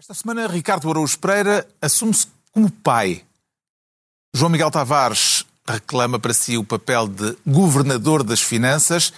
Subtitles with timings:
[0.00, 3.22] Esta semana, Ricardo Araújo Pereira assume-se como pai.
[4.34, 9.12] João Miguel Tavares reclama para si o papel de governador das finanças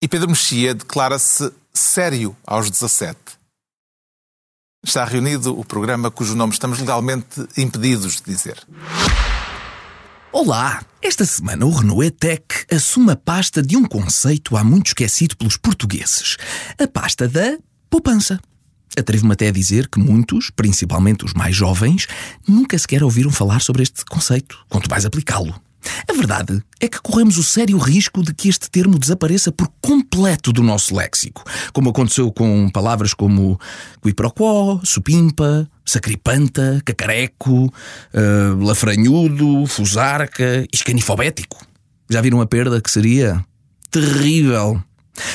[0.00, 3.18] e Pedro Mexia declara-se sério aos 17.
[4.86, 8.64] Está reunido o programa cujo nome estamos legalmente impedidos de dizer.
[10.30, 10.80] Olá!
[11.02, 15.56] Esta semana o Renault E-Tech assume a pasta de um conceito há muito esquecido pelos
[15.56, 16.36] portugueses.
[16.80, 17.58] A pasta da
[17.90, 18.40] poupança.
[18.96, 22.06] Atrevo-me até a dizer que muitos, principalmente os mais jovens,
[22.46, 25.54] nunca sequer ouviram falar sobre este conceito, quanto mais aplicá-lo.
[26.08, 30.52] A verdade é que corremos o sério risco de que este termo desapareça por completo
[30.52, 33.58] do nosso léxico, como aconteceu com palavras como
[34.02, 41.64] quiproquó, supimpa, sacripanta, cacareco, uh, lafranhudo, fusarca, escanifobético.
[42.10, 43.44] Já viram a perda que seria?
[43.90, 44.82] Terrível!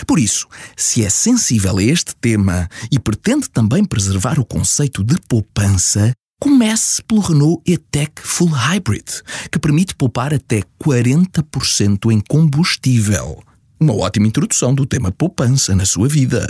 [0.05, 5.16] Por isso, se é sensível a este tema e pretende também preservar o conceito de
[5.28, 9.06] poupança, comece pelo Renault E-Tech Full Hybrid,
[9.50, 13.42] que permite poupar até 40% em combustível.
[13.80, 16.48] Uma ótima introdução do tema poupança na sua vida.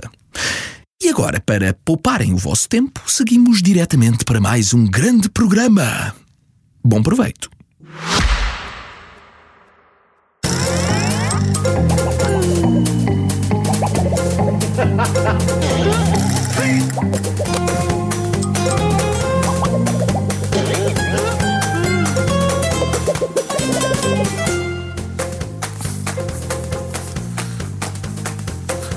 [1.02, 6.16] E agora, para pouparem o vosso tempo, seguimos diretamente para mais um grande programa.
[6.84, 7.50] Bom proveito!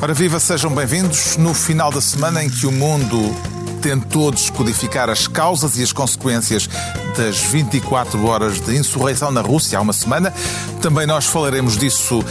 [0.03, 3.19] Ora viva, sejam bem-vindos no final da semana em que o mundo
[3.81, 6.69] tentou descodificar as causas e as consequências
[7.17, 10.35] das 24 horas de insurreição na Rússia há uma semana.
[10.83, 12.25] Também nós falaremos disso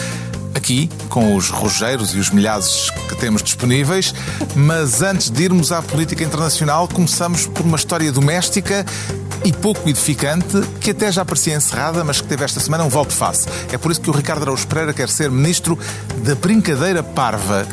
[0.66, 4.16] aqui, com os rogeiros e os milhares que temos disponíveis.
[4.56, 8.84] Mas antes de irmos à política internacional, começamos por uma história doméstica
[9.44, 13.48] e pouco edificante, que até já parecia encerrada, mas que teve esta semana um volte-face.
[13.72, 15.78] É por isso que o Ricardo Araújo Pereira quer ser ministro
[16.24, 17.68] da brincadeira parva.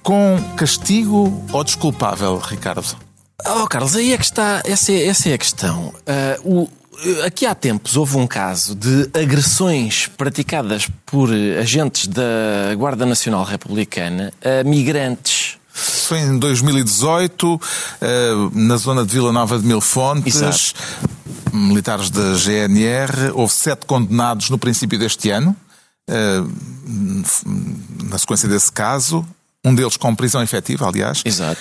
[0.00, 2.96] Com castigo ou desculpável, Ricardo?
[3.44, 4.62] Oh, Carlos, aí é que está.
[4.64, 5.92] Essa é, essa é a questão.
[6.44, 6.68] Uh, o,
[7.24, 14.32] aqui há tempos houve um caso de agressões praticadas por agentes da Guarda Nacional Republicana
[14.42, 17.60] a migrantes foi em 2018,
[18.00, 20.36] eh, na zona de Vila Nova de Mil Fontes.
[20.36, 20.74] Exato.
[21.52, 23.30] Militares da GNR.
[23.34, 25.56] Houve sete condenados no princípio deste ano,
[26.08, 26.42] eh,
[28.04, 29.26] na sequência desse caso.
[29.64, 31.22] Um deles com prisão efetiva, aliás.
[31.24, 31.60] Exato.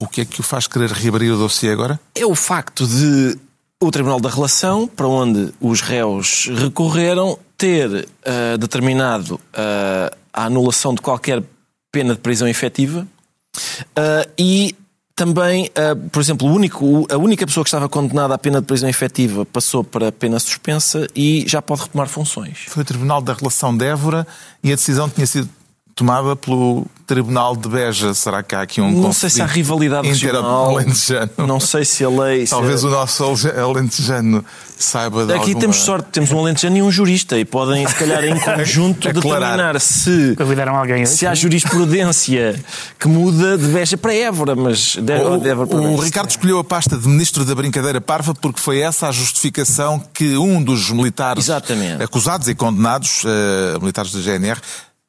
[0.00, 1.98] O que é que o faz querer reabrir o dossiê agora?
[2.14, 3.38] É o facto de
[3.80, 10.94] o Tribunal da Relação, para onde os réus recorreram, ter uh, determinado uh, a anulação
[10.94, 11.42] de qualquer
[11.90, 13.06] pena de prisão efetiva
[13.96, 14.74] Uh, e
[15.14, 15.68] também,
[16.12, 19.82] por exemplo, único, a única pessoa que estava condenada à pena de prisão efetiva passou
[19.82, 22.66] para pena suspensa e já pode retomar funções.
[22.68, 24.24] Foi o Tribunal da Relação de Évora
[24.62, 25.48] e a decisão tinha sido
[25.98, 28.14] tomada pelo Tribunal de Beja.
[28.14, 30.76] Será que há aqui um Não sei se há rivalidade regional.
[30.76, 31.30] Alentejano.
[31.38, 32.46] Não sei se a lei...
[32.46, 34.44] Talvez o nosso alentejano
[34.78, 35.60] saiba de Aqui alguma...
[35.60, 39.80] temos sorte, temos um alentejano e um jurista e podem, se calhar, em conjunto determinar
[39.80, 40.36] se,
[40.72, 42.54] alguém se há jurisprudência
[42.96, 46.60] que muda de Beja para Évora, mas de, o, de Évora para O Ricardo escolheu
[46.60, 50.90] a pasta de Ministro da Brincadeira Parva porque foi essa a justificação que um dos
[50.90, 52.00] militares Exatamente.
[52.04, 54.60] acusados e condenados, uh, militares da GNR,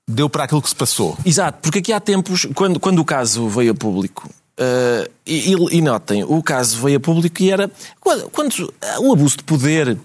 [0.10, 1.18] deu para aquilo que se passou.
[1.24, 5.82] Exato, porque aqui há tempos, quando, quando o caso veio a público, uh, e, e,
[5.82, 7.70] notem, o caso veio a público e era.
[8.00, 9.98] Quando, quando o abuso de poder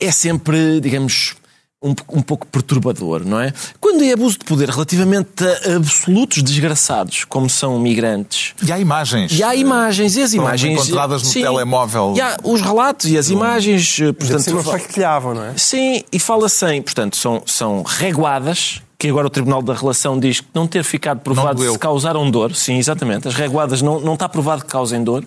[0.00, 1.34] é sempre, digamos.
[1.80, 3.52] Um, um pouco perturbador, não é?
[3.80, 8.52] Quando é abuso de poder relativamente a absolutos desgraçados, como são migrantes.
[8.66, 9.38] E há imagens.
[9.38, 10.72] E há imagens, e as imagens.
[10.72, 12.14] encontradas no sim, telemóvel.
[12.16, 13.96] E há os relatos e as imagens.
[14.00, 15.56] Eh, portanto, partilhavam, não é?
[15.56, 16.82] Sim, e fala sem.
[16.82, 21.20] Portanto, são, são reguadas que agora o Tribunal da Relação diz que não ter ficado
[21.20, 22.54] provado se causaram dor.
[22.54, 23.28] Sim, exatamente.
[23.28, 25.24] As reguadas não, não está provado que causem dor.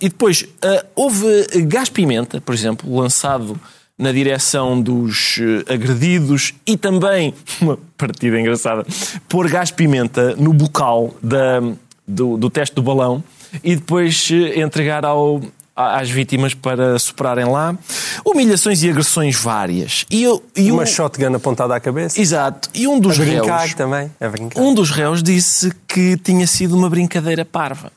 [0.00, 3.60] E depois, uh, houve gás-pimenta, por exemplo, lançado
[3.98, 8.86] na direção dos uh, agredidos e também, uma partida engraçada,
[9.28, 11.60] pôr gás-pimenta no bocal da,
[12.06, 13.22] do, do teste do balão
[13.62, 15.42] e depois uh, entregar ao,
[15.88, 17.76] às vítimas para superarem lá.
[18.24, 20.04] Humilhações e agressões várias.
[20.10, 20.86] E, eu, e Uma um...
[20.86, 22.20] shotgun apontada à cabeça.
[22.20, 22.68] Exato.
[22.74, 23.74] E um dos a réus...
[23.74, 24.10] também.
[24.20, 24.60] A brincar.
[24.60, 27.92] Um dos réus disse que tinha sido uma brincadeira parva.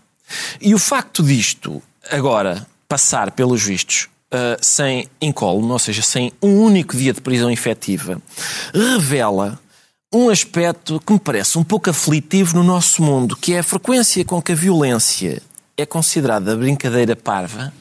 [0.61, 6.61] E o facto disto, agora, passar pelos vistos uh, sem incólume, ou seja, sem um
[6.61, 8.21] único dia de prisão efetiva,
[8.73, 9.59] revela
[10.13, 14.23] um aspecto que me parece um pouco aflitivo no nosso mundo, que é a frequência
[14.23, 15.41] com que a violência
[15.77, 17.73] é considerada brincadeira parva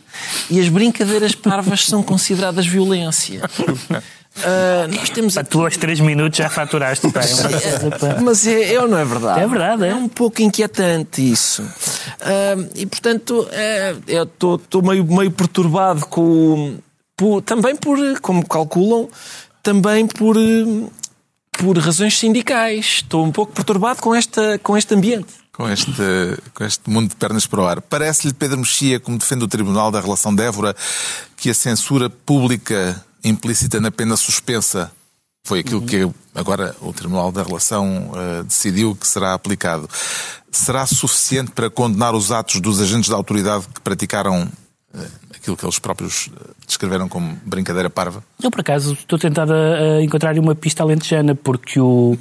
[0.51, 3.43] e as brincadeiras parvas são consideradas violência.
[3.61, 5.35] Uh, nós temos.
[5.49, 7.11] Tu aos 3 minutos já faturaste.
[7.11, 9.41] Pá, é Mas é, é ou não é verdade?
[9.41, 9.89] É verdade, é.
[9.89, 11.63] É um pouco inquietante isso.
[11.63, 16.79] Uh, e, portanto, é, eu estou meio, meio perturbado com...
[17.17, 19.09] Por, também por, como calculam,
[19.63, 20.35] também por,
[21.53, 22.87] por razões sindicais.
[23.03, 25.42] Estou um pouco perturbado com, esta, com este ambiente.
[25.55, 25.93] Com este,
[26.55, 27.83] com este mundo de pernas para o ar.
[27.83, 30.75] Parece-lhe, Pedro Mexia, como defende o Tribunal da Relação de Évora,
[31.37, 34.91] que a censura pública implícita na pena suspensa
[35.45, 35.87] foi aquilo uhum.
[35.87, 39.89] que agora o Tribunal da Relação uh, decidiu que será aplicado.
[40.51, 44.45] Será suficiente para condenar os atos dos agentes da autoridade que praticaram
[44.95, 48.23] uh, aquilo que eles próprios eh, descreveram como brincadeira parva?
[48.41, 52.17] Eu, por acaso, estou tentado a, a encontrar uma pista alentejana, porque o,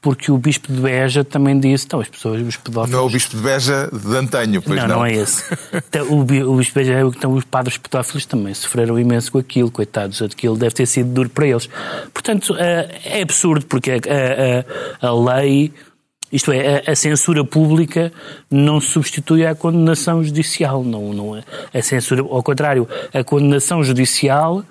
[0.00, 2.90] porque o Bispo de Beja também disse, então as pessoas, os pedófilos...
[2.90, 4.88] Não é o Bispo de Beja de antanho, pois não.
[4.88, 5.44] Não, não é esse.
[5.74, 10.22] Então, o, Bispo de Beja, então os padres pedófilos também sofreram imenso com aquilo, coitados,
[10.22, 11.68] aquilo deve ter sido duro para eles.
[12.14, 13.96] Portanto, eh, é absurdo, porque a,
[15.02, 15.70] a, a lei,
[16.32, 18.10] isto é, a, a, censura pública
[18.50, 21.42] não substitui a condenação judicial, não, não é.
[21.74, 24.64] A censura, ao contrário, a condenação judicial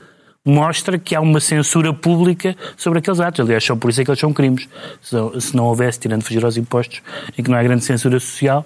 [0.45, 3.41] mostra que há uma censura pública sobre aqueles atos.
[3.41, 4.67] Aliás, só por isso é que eles são crimes.
[5.01, 7.01] Se não, houvesse, tirando fugir aos impostos,
[7.37, 8.65] em que não há grande censura social,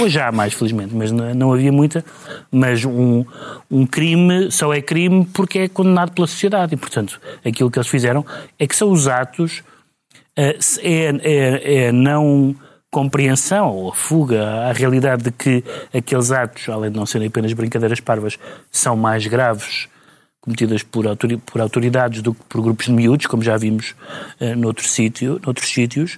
[0.00, 2.04] hoje há mais, felizmente, mas não, havia muita.
[2.50, 3.24] Mas um,
[3.70, 6.74] um crime só é crime porque é condenado pela sociedade.
[6.74, 8.24] E, portanto, aquilo que eles fizeram
[8.58, 9.62] é que são os atos,
[10.36, 12.54] eh, é, é, é não
[12.90, 17.52] compreensão ou a fuga à realidade de que aqueles atos, além de não serem apenas
[17.52, 18.38] brincadeiras parvas,
[18.70, 19.88] são mais graves
[20.44, 21.06] cometidas por,
[21.46, 23.94] por autoridades do que por grupos de miúdos, como já vimos
[24.40, 26.16] uh, noutro sítio, noutros sítios,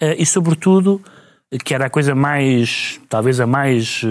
[0.00, 1.02] uh, e sobretudo,
[1.64, 4.02] que era a coisa mais, talvez a mais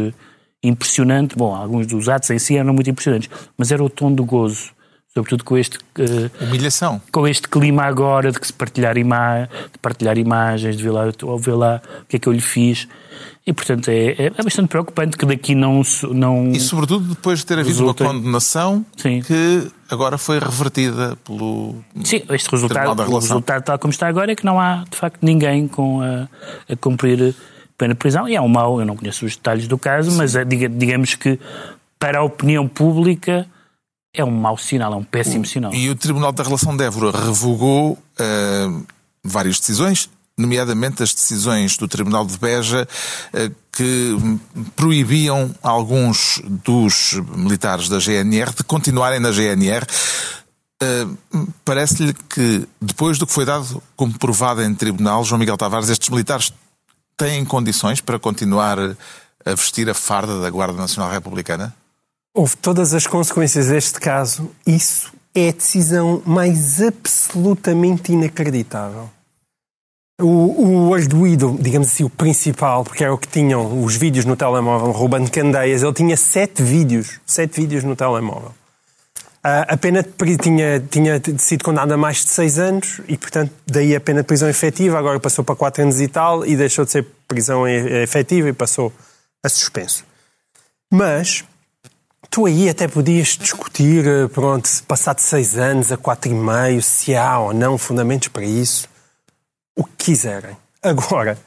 [0.61, 4.25] impressionante, bom, alguns dos atos em si eram muito impressionantes, mas era o tom do
[4.25, 4.72] gozo,
[5.15, 5.77] sobretudo com este...
[5.77, 7.01] Uh, Humilhação.
[7.11, 11.03] Com este clima agora de que se partilhar, ima de partilhar imagens, de ver lá,
[11.23, 12.87] ou ver lá o que é que eu lhe fiz,
[13.45, 15.81] e, portanto, é, é, é bastante preocupante que daqui não...
[16.11, 18.03] não e, sobretudo, depois de ter havido resulta...
[18.05, 19.21] uma condenação Sim.
[19.21, 24.35] que agora foi revertida pelo Sim, este resultado, o resultado tal como está agora é
[24.35, 26.27] que não há, de facto, ninguém com a,
[26.71, 27.35] a cumprir
[27.77, 28.29] pena de prisão.
[28.29, 30.17] E é um mau, eu não conheço os detalhes do caso, Sim.
[30.17, 31.37] mas é, digamos que
[31.99, 33.45] para a opinião pública
[34.13, 35.73] é um mau sinal, é um péssimo sinal.
[35.73, 38.85] E o Tribunal da Relação de Évora revogou uh,
[39.23, 42.87] várias decisões, nomeadamente as decisões do Tribunal de Beja
[43.33, 44.17] eh, que
[44.75, 49.85] proibiam alguns dos militares da GNR de continuarem na GNR.
[50.81, 51.07] Eh,
[51.63, 56.09] parece-lhe que, depois do que foi dado como provado em tribunal, João Miguel Tavares, estes
[56.09, 56.51] militares
[57.15, 61.75] têm condições para continuar a vestir a farda da Guarda Nacional Republicana?
[62.35, 64.49] Houve todas as consequências deste caso.
[64.65, 69.09] Isso é a decisão mais absolutamente inacreditável.
[70.19, 74.35] O, o arguído, digamos assim, o principal, porque era o que tinham os vídeos no
[74.35, 78.51] telemóvel, roubando candeias, ele tinha sete vídeos, sete vídeos no telemóvel.
[79.43, 80.01] A pena
[80.41, 84.27] tinha, tinha sido condenada a mais de seis anos e, portanto, daí a pena de
[84.27, 88.47] prisão efetiva, agora passou para quatro anos e tal e deixou de ser prisão efetiva
[88.47, 88.93] e passou
[89.43, 90.05] a suspenso.
[90.89, 91.43] Mas
[92.33, 97.37] tu aí até podias discutir, pronto, passado seis anos a quatro e meio, se há
[97.37, 98.89] ou não fundamentos para isso
[99.77, 100.57] o que quiserem.
[100.81, 101.37] Agora,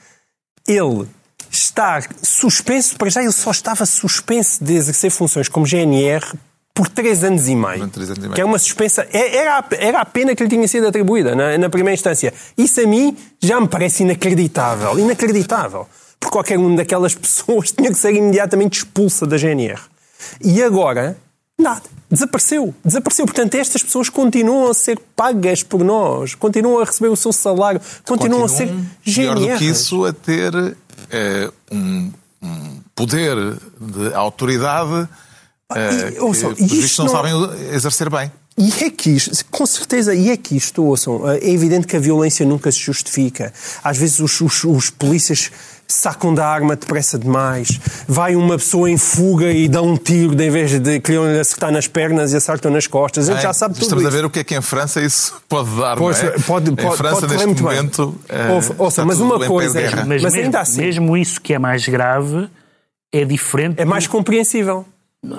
[0.67, 1.09] ele
[1.51, 6.25] está suspenso, para já ele só estava suspenso de exercer funções como GNR
[6.73, 7.83] por três anos e meio.
[7.83, 8.35] Anos e meio.
[8.35, 9.09] Que é uma suspensa.
[9.13, 12.33] É, era, a, era a pena que lhe tinha sido atribuída na, na primeira instância.
[12.57, 14.97] Isso a mim já me parece inacreditável.
[15.01, 15.89] Inacreditável.
[16.21, 19.81] Porque qualquer uma daquelas pessoas tinha que ser imediatamente expulsa da GNR.
[20.43, 21.17] E agora,
[21.59, 21.83] nada.
[22.11, 22.75] Desapareceu.
[22.85, 23.27] Desapareceu.
[23.27, 27.81] Portanto, estas pessoas continuam a ser pagas por nós, continuam a receber o seu salário,
[28.05, 28.69] continuam, continuam a ser
[29.05, 29.35] GNR.
[29.35, 30.77] Pior do que isso, a ter
[31.11, 33.37] é, um, um, poder
[33.81, 35.09] de autoridade
[35.75, 38.31] é, e, ouçam, que, isto não, não sabem exercer bem.
[38.59, 42.01] E é que isto, com certeza, e é que isto, ouçam, é evidente que a
[42.01, 43.53] violência nunca se justifica.
[43.85, 45.51] Às vezes os, os, os polícias
[45.89, 50.45] sacam da arma depressa demais, vai uma pessoa em fuga e dá um tiro de,
[50.45, 53.29] em vez de queriam-lhe acertar nas pernas e acertam nas costas.
[53.29, 54.13] A gente é, já sabe tudo Estamos isso.
[54.13, 56.31] a ver o que é que em França isso pode dar, pois, é?
[56.31, 58.39] pode, pode, em França, pode neste muito momento, bem.
[58.39, 60.81] É, ouça, mas uma coisa é, mas, mas mesmo, ainda assim...
[60.81, 62.49] Mesmo isso que é mais grave
[63.13, 63.81] é diferente...
[63.81, 64.85] É mais compreensível.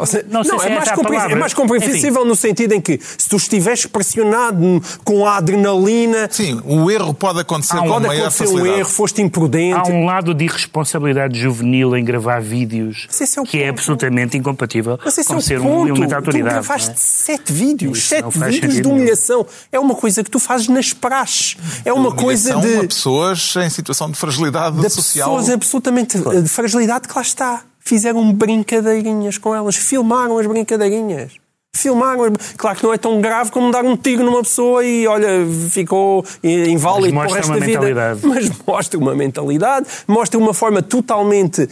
[0.05, 2.27] Seja, não, não é, mais é, mais compreensível Enfim.
[2.27, 6.27] no sentido em que se tu estiveres pressionado com a adrenalina.
[6.31, 9.89] Sim, o erro pode acontecer com pode maior acontecer um erro, foste imprudente.
[9.89, 13.55] Há um lado de irresponsabilidade juvenil em gravar vídeos é que é ponto.
[13.55, 15.69] é absolutamente incompatível com é ser ponto.
[15.69, 16.55] um elemento de autoridade.
[16.55, 16.95] Tu gravaste é?
[16.95, 19.45] sete vídeos, Isso sete vídeos de humilhação.
[19.71, 21.57] É uma coisa que tu fazes nas praxes.
[21.85, 22.87] É uma coisa de.
[22.87, 25.35] pessoas em situação de fragilidade de social.
[25.35, 26.17] pessoas absolutamente.
[26.17, 31.33] de fragilidade que lá está fizeram brincadeirinhas com elas, filmaram as brincadeirinhas.
[31.75, 32.33] Filmaram.
[32.57, 36.25] Claro que não é tão grave como dar um tiro numa pessoa e, olha, ficou
[36.43, 38.17] inválido para o resto da vida.
[38.23, 41.67] Mas mostra uma mentalidade, mostra uma forma totalmente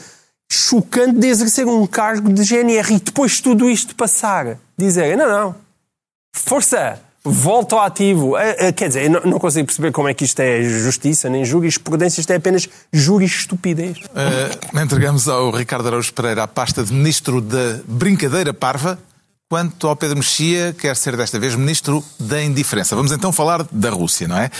[0.51, 5.27] chocante de exercer um cargo de GNR e depois de tudo isto passar, dizer, não,
[5.27, 5.55] não,
[6.33, 8.37] força, volta ao ativo.
[8.37, 12.21] É, é, quer dizer, não, consigo perceber como é que isto é justiça, nem jurisprudência,
[12.21, 13.97] isto é apenas jurisestupidez.
[13.97, 18.99] Uh, entregamos ao Ricardo Araújo Pereira a pasta de Ministro da Brincadeira Parva,
[19.49, 22.95] quanto ao Pedro Mexia, quer ser desta vez Ministro da Indiferença.
[22.95, 24.51] Vamos então falar da Rússia, não é?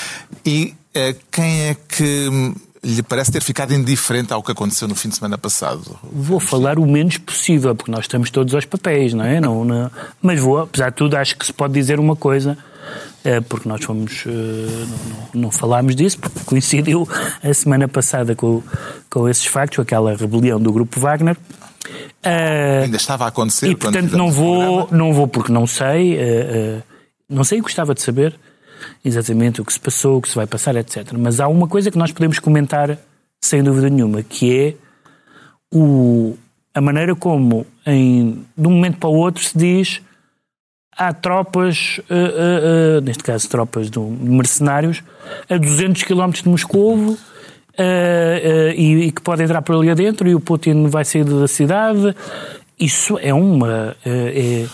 [0.44, 2.30] E uh, quem é que
[2.86, 5.98] lhe parece ter ficado indiferente ao que aconteceu no fim de semana passado?
[6.04, 9.42] Vou falar o menos possível, porque nós estamos todos aos papéis, não é?
[9.42, 12.56] Não, não, mas vou, apesar de tudo, acho que se pode dizer uma coisa,
[13.24, 14.24] é, porque nós fomos.
[14.28, 14.86] Eh,
[15.34, 17.10] não, não, falámos disso, porque coincidiu
[17.44, 18.62] a semana passada com,
[19.10, 21.36] com esses factos, aquela rebelião do grupo Wagner.
[22.24, 23.70] Uh, Ainda estava a acontecer.
[23.70, 26.20] E, portanto, não vou, não vou porque não sei.
[27.28, 28.40] Não sei e gostava de saber
[29.04, 31.14] exatamente o que se passou, o que se vai passar, etc.
[31.18, 32.98] Mas há uma coisa que nós podemos comentar
[33.44, 34.76] sem dúvida nenhuma, que é
[35.74, 36.36] o,
[36.74, 40.02] a maneira como, em, de um momento para o outro, se diz
[40.98, 45.04] há tropas, uh, uh, uh, neste caso tropas de mercenários,
[45.50, 47.18] a 200 km de Moscovo
[48.78, 52.16] e, e, que podem entrar por ali adentro e o Putin vai sair da cidade.
[52.80, 53.96] Isso é uma.
[54.06, 54.66] É,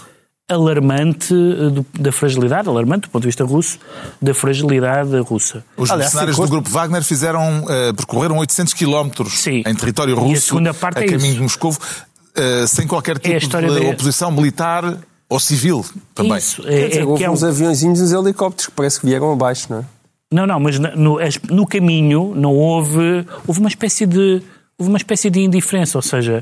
[0.51, 3.79] alarmante eh, do, da fragilidade, alarmante do ponto de vista russo,
[4.21, 5.63] da fragilidade russa.
[5.77, 10.61] Os Aliás, mercenários do grupo Wagner fizeram, uh, percorreram 800 quilómetros em território russo, a,
[10.61, 13.87] a é caminho de Moscou, uh, sem qualquer é tipo é de de...
[13.87, 14.97] oposição militar
[15.29, 16.37] ou civil também.
[16.37, 17.47] Isso, é, dizer, é, houve é uns um...
[17.47, 19.85] aviãozinhos e uns helicópteros que parece que vieram abaixo, não é?
[20.33, 24.41] Não, não, mas no, no caminho não houve, houve uma espécie de,
[24.77, 26.41] houve uma espécie de indiferença, ou seja,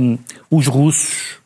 [0.00, 0.18] um,
[0.50, 1.38] os russos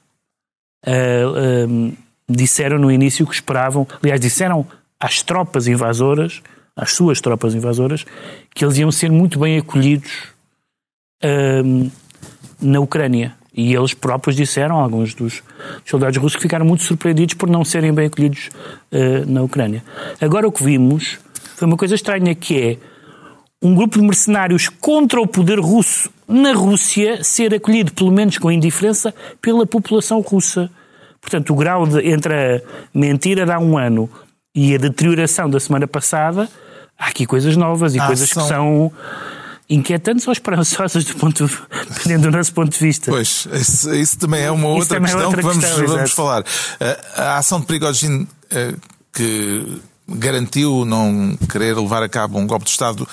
[0.87, 1.97] uh,
[2.29, 4.67] disseram no início que esperavam, aliás, disseram
[4.99, 6.43] às tropas invasoras,
[6.77, 8.05] às suas tropas invasoras,
[8.55, 10.13] que eles iam ser muito bem acolhidos
[11.25, 11.91] uh,
[12.61, 13.35] na Ucrânia.
[13.53, 15.43] E eles próprios disseram, alguns dos
[15.85, 18.49] soldados russos, que ficaram muito surpreendidos por não serem bem acolhidos
[18.93, 19.83] uh, na Ucrânia.
[20.21, 21.19] Agora o que vimos
[21.57, 22.79] foi uma coisa estranha, que é
[23.63, 28.51] um grupo de mercenários contra o poder russo na Rússia ser acolhido, pelo menos com
[28.51, 30.71] indiferença, pela população russa.
[31.21, 32.61] Portanto, o grau de, entre a
[32.95, 34.09] mentira de há um ano
[34.55, 36.49] e a deterioração da semana passada,
[36.99, 38.91] há aqui coisas novas e ah, coisas que são
[39.69, 41.49] inquietantes ou esperançosas do ponto,
[41.93, 43.11] dependendo do nosso ponto de vista.
[43.11, 46.45] Pois, isso, isso também é uma outra é questão outra que vamos, questão, vamos falar.
[47.17, 48.75] A ação de Prigogine eh,
[49.13, 53.07] que garantiu não querer levar a cabo um golpe de Estado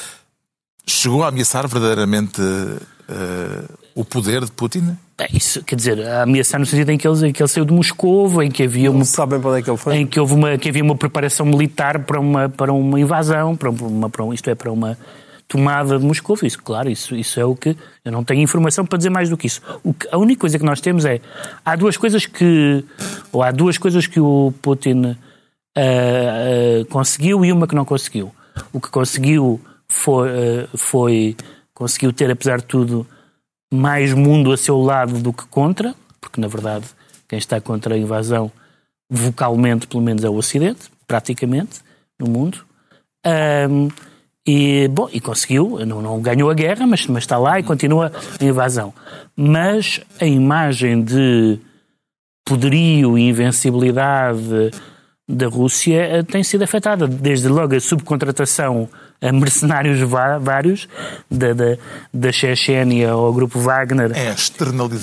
[0.87, 4.97] chegou a ameaçar verdadeiramente uh, o poder de Putin?
[5.19, 7.65] É isso, quer dizer, a ameaçar no sentido em que ele, em que ele saiu
[7.65, 9.95] de Moscou, em que havia uma, sabem para onde é que ele foi?
[9.97, 13.69] Em que houve uma, que havia uma preparação militar para uma, para uma invasão, para
[13.69, 14.97] uma, para um, isto é, para uma
[15.47, 16.37] tomada de Moscou.
[16.43, 17.75] Isso, claro, isso, isso é o que.
[18.05, 19.61] Eu não tenho informação para dizer mais do que isso.
[19.83, 21.19] O que, a única coisa que nós temos é.
[21.65, 22.83] Há duas coisas que.
[23.31, 25.15] Ou há duas coisas que o Putin uh,
[26.81, 28.31] uh, conseguiu e uma que não conseguiu.
[28.73, 31.35] O que conseguiu foi, uh, foi
[31.73, 33.05] conseguiu ter, apesar de tudo,
[33.71, 36.85] mais mundo a seu lado do que contra, porque na verdade
[37.27, 38.51] quem está contra a invasão,
[39.09, 41.81] vocalmente pelo menos é o Ocidente, praticamente,
[42.19, 42.65] no mundo.
[43.69, 43.89] Um,
[44.45, 48.13] e, bom, e conseguiu, não, não, ganhou a guerra, mas, mas está lá e continua
[48.39, 48.93] a invasão.
[49.35, 51.59] Mas a imagem de
[52.45, 54.71] poderio e invencibilidade
[55.27, 57.05] da Rússia eh, tem sido afetada.
[57.05, 58.87] Desde logo a subcontratação
[59.21, 60.87] a mercenários vários,
[61.29, 61.77] da, da,
[62.13, 64.35] da Chechênia ao grupo Wagner, é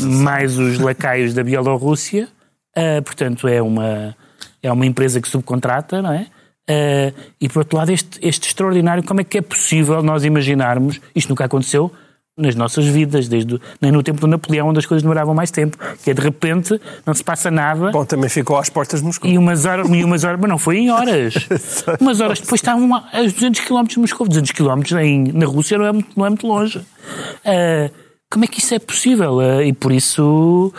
[0.01, 2.29] mais os lacaios da Bielorrússia.
[2.77, 4.17] Uh, portanto, é uma,
[4.63, 6.27] é uma empresa que subcontrata, não é?
[6.69, 11.01] Uh, e por outro lado, este, este extraordinário, como é que é possível nós imaginarmos,
[11.15, 11.93] isto nunca aconteceu,
[12.37, 15.79] nas nossas vidas, desde nem no tempo do Napoleão, onde as coisas demoravam mais tempo,
[16.03, 17.91] que é de repente não se passa nada.
[17.93, 19.31] Bom, também ficou às portas de Moscou.
[19.31, 21.35] E umas horas, e umas horas mas não foi em horas.
[22.01, 24.27] umas horas depois estavam a 200 km de Moscou.
[24.27, 26.79] 200 km em, na Rússia não é muito, não é muito longe.
[26.79, 29.41] Uh, como é que isso é possível?
[29.41, 30.73] Eh, e por isso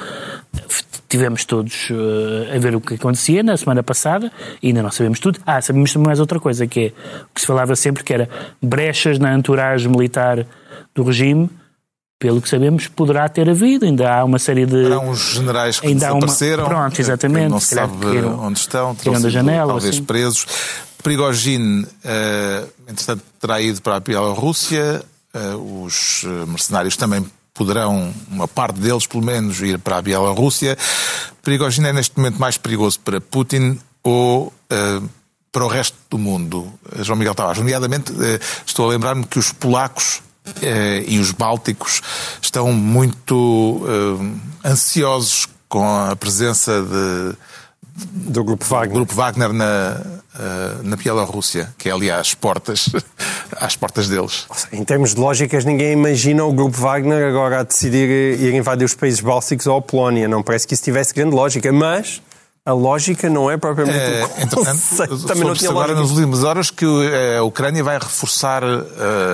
[1.16, 1.90] tivemos todos
[2.54, 4.32] a ver o que acontecia na semana passada
[4.62, 5.40] e ainda não sabemos tudo.
[5.46, 6.88] Ah, sabemos também mais outra coisa, que é
[7.24, 8.30] o que se falava sempre, que era
[8.62, 10.46] brechas na entourage militar
[10.94, 11.50] do regime
[12.18, 13.86] pelo que sabemos, poderá ter havido.
[13.86, 14.92] Ainda há uma série de.
[14.92, 16.64] Há uns generais que ainda desapareceram.
[16.64, 16.70] Uma...
[16.70, 17.50] Pronto, exatamente.
[17.50, 18.06] Não se sabe
[18.40, 20.04] onde estão, terão da janela, talvez assim.
[20.04, 20.46] presos.
[21.04, 25.04] Prigogine, uh, entretanto, terá ido para a Bielorrússia.
[25.36, 27.24] Uh, os mercenários também
[27.56, 30.78] poderão, uma parte deles pelo menos, ir para a Bielorrússia.
[31.42, 35.10] Prigogine é neste momento mais perigoso para Putin ou uh,
[35.52, 36.72] para o resto do mundo?
[37.00, 38.12] João Miguel Tavares, nomeadamente,
[38.66, 40.22] estou a lembrar-me que os polacos
[40.62, 42.02] eh, e os bálticos
[42.42, 43.82] estão muito
[44.64, 47.36] eh, ansiosos com a presença de,
[47.96, 50.02] do Grupo Wagner, do grupo Wagner na,
[50.38, 52.90] eh, na Bielorrússia, que é ali às portas,
[53.56, 54.46] às portas deles.
[54.72, 58.10] Em termos de lógicas, ninguém imagina o Grupo Wagner agora a decidir
[58.40, 60.28] ir invadir os países bálticos ou a Polónia.
[60.28, 62.22] Não parece que isso tivesse grande lógica, mas
[62.66, 66.70] a lógica não é propriamente é, um entretanto, Também não tinha agora nas últimas horas
[66.70, 68.88] que eh, a Ucrânia vai reforçar uh,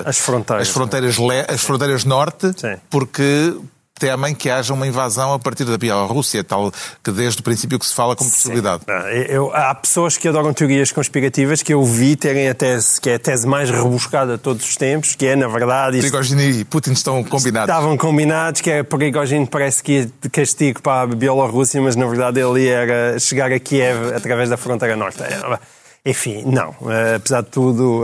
[0.06, 2.76] as fronteiras, as fronteiras, le, as fronteiras norte, Sim.
[2.90, 3.56] porque
[4.02, 7.86] temem que haja uma invasão a partir da Bielorrússia, tal que desde o princípio que
[7.86, 8.82] se fala como possibilidade.
[9.30, 13.16] Eu, há pessoas que adoram teorias conspirativas que eu vi terem a tese, que é
[13.16, 16.00] a tese mais rebuscada de todos os tempos, que é, na verdade...
[16.00, 17.70] Isto, Prigogine e Putin estão combinados.
[17.70, 22.08] Estavam combinados, que é Prigogine parece que ia de castigo para a Bielorrússia, mas na
[22.08, 25.22] verdade ele era chegar a Kiev através da fronteira norte.
[25.22, 25.60] É,
[26.04, 26.74] enfim, não.
[27.16, 28.04] Apesar de tudo,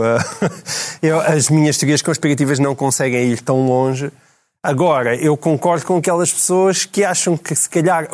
[1.02, 4.12] eu, as minhas teorias conspirativas não conseguem ir tão longe
[4.62, 8.08] Agora, eu concordo com aquelas pessoas que acham que se calhar.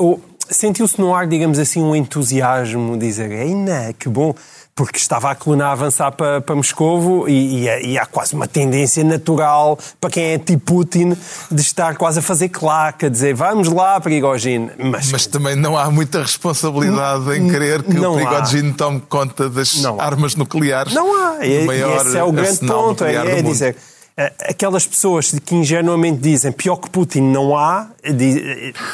[0.50, 4.34] Sentiu-se no ar, digamos assim, um entusiasmo, dizer, ainda que bom,
[4.74, 8.46] porque estava a coluna a avançar para, para Moscovo e, e, e, há quase uma
[8.46, 11.16] tendência natural para quem é tipo Putin
[11.50, 14.70] de estar quase a fazer claca, dizer vamos lá, Prigogine.
[14.76, 19.76] Mas, Mas também não há muita responsabilidade em querer que o Prigogine tome conta das
[19.76, 20.92] não armas nucleares.
[20.92, 21.46] Não há.
[21.46, 23.02] E, esse é o grande ponto.
[23.02, 27.88] É, é dizer eh, aquelas pessoas que ingenuamente dizem pior que Putin não há,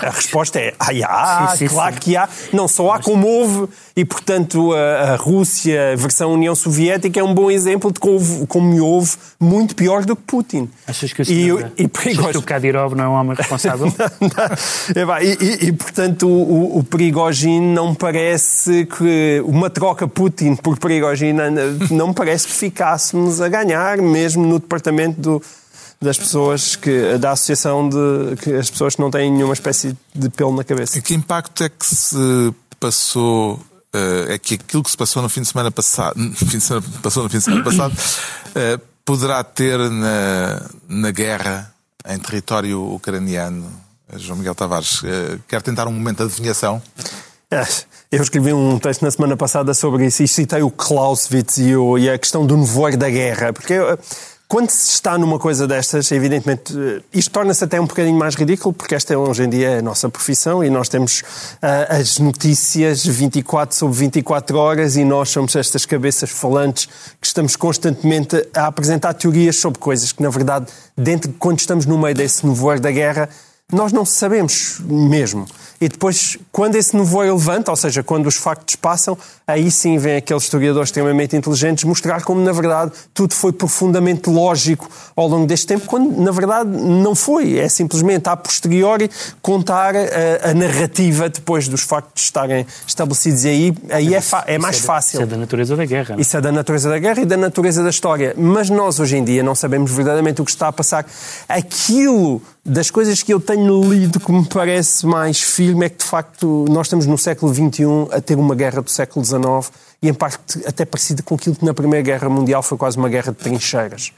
[0.03, 2.01] a resposta é ah, há, sim, sim, claro sim.
[2.01, 2.27] que há.
[2.53, 7.35] Não só há como houve, e portanto a, Rússia, a versão União Soviética, é um
[7.35, 10.71] bom exemplo de como, como houve muito pior do que Putin.
[10.87, 13.87] Achas que, e, e, Achas que o Kadyrov não é um homem responsável?
[14.97, 15.21] não, não.
[15.21, 21.39] E, e, portanto o, o Prigogine não parece que uma troca Putin por Prigogine
[21.91, 25.43] não parece que ficássemos a ganhar, mesmo no departamento do,
[26.01, 30.31] das pessoas que da associação de que as pessoas que não têm nenhuma espécie de
[30.31, 30.99] pelo na cabeça.
[30.99, 33.55] E que impacto é que se passou
[33.95, 36.87] uh, é que aquilo que se passou no fim de semana passado, fim de semana,
[37.03, 41.73] passou no fim de semana passado, uh, poderá ter na, na guerra
[42.07, 43.71] em território ucraniano?
[44.17, 46.83] João Miguel Tavares, uh, quer tentar um momento de adivinhação?
[47.53, 47.65] É,
[48.13, 51.99] eu escrevi um texto na semana passada sobre isso e citei o Clausewitz e, o,
[51.99, 53.75] e a questão do nevoeiro da guerra, porque
[54.51, 58.75] quando se está numa coisa destas, evidentemente, eh, isto torna-se até um bocadinho mais ridículo,
[58.75, 63.07] porque esta hoje em dia é a nossa profissão e nós temos uh, as notícias
[63.07, 66.89] 24 sobre 24 horas e nós somos estas cabeças falantes
[67.21, 71.97] que estamos constantemente a apresentar teorias sobre coisas que, na verdade, dentro, quando estamos no
[71.97, 73.29] meio desse nevoeiro da guerra,
[73.73, 75.47] nós não sabemos mesmo.
[75.81, 80.17] E depois, quando esse nevoeiro levanta, ou seja, quando os factos passam, aí sim vem
[80.17, 85.67] aqueles historiadores extremamente inteligentes mostrar como, na verdade, tudo foi profundamente lógico ao longo deste
[85.67, 87.57] tempo, quando, na verdade, não foi.
[87.57, 93.45] É simplesmente, a posteriori, contar a, a narrativa depois dos factos estarem estabelecidos.
[93.45, 95.15] E aí, aí é, é mais isso é fácil.
[95.15, 96.15] Isso é da natureza da guerra.
[96.15, 96.21] Não?
[96.21, 98.35] Isso é da natureza da guerra e da natureza da história.
[98.37, 101.07] Mas nós, hoje em dia, não sabemos verdadeiramente o que está a passar.
[101.49, 106.05] Aquilo das coisas que eu tenho lido que me parece mais firme é que, de
[106.05, 110.15] facto, nós estamos no século XXI a ter uma guerra do século XIX e, em
[110.15, 113.39] parte, até parecida com aquilo que na Primeira Guerra Mundial foi quase uma guerra de
[113.39, 114.13] trincheiras.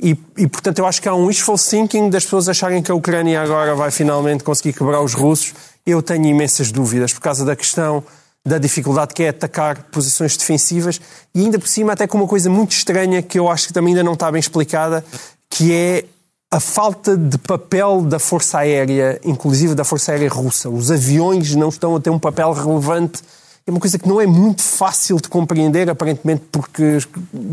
[0.00, 2.94] E, e, portanto, eu acho que há um wishful thinking das pessoas acharem que a
[2.94, 5.54] Ucrânia agora vai finalmente conseguir quebrar os russos.
[5.86, 8.02] Eu tenho imensas dúvidas por causa da questão
[8.44, 11.00] da dificuldade que é atacar posições defensivas
[11.34, 13.92] e ainda por cima até com uma coisa muito estranha que eu acho que também
[13.92, 15.04] ainda não está bem explicada,
[15.50, 16.04] que é
[16.50, 20.70] a falta de papel da Força Aérea, inclusive da Força Aérea Russa.
[20.70, 23.20] Os aviões não estão a ter um papel relevante.
[23.66, 26.98] É uma coisa que não é muito fácil de compreender, aparentemente porque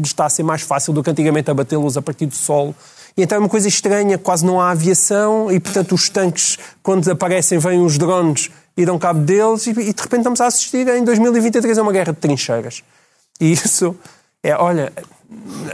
[0.03, 2.75] está a ser mais fácil do que antigamente abatê-los a partir do solo.
[3.17, 7.09] E então é uma coisa estranha, quase não há aviação e, portanto, os tanques, quando
[7.09, 11.03] aparecem, vêm os drones e dão cabo deles e, de repente estamos a assistir em
[11.03, 12.83] 2023 a uma guerra de trincheiras.
[13.39, 13.95] E isso
[14.41, 14.93] é, olha,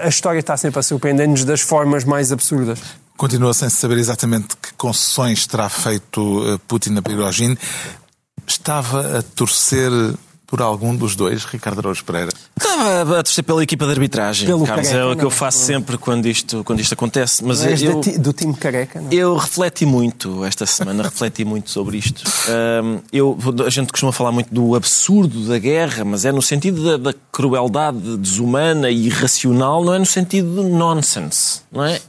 [0.01, 2.79] a história está sempre a surpreender-nos das formas mais absurdas.
[3.19, 7.57] Continua sem saber exatamente que concessões terá feito eh, Putin a Prigogine.
[8.47, 9.91] Estava a torcer
[10.47, 12.31] por algum dos dois, Ricardo Araújo Pereira?
[12.57, 14.87] Estava a torcer pela equipa de arbitragem, Pelo Carlos.
[14.87, 17.43] Careca, é o que eu faço sempre quando isto, quando isto acontece.
[17.43, 19.11] Mas eu, do time careca, não?
[19.11, 22.23] Eu refleti muito esta semana, refleti muito sobre isto.
[22.47, 26.97] Um, eu, a gente costuma falar muito do absurdo da guerra, mas é no sentido
[26.97, 31.99] da, da crueldade desumana e irracional, não é no sentido de nonsense, não é?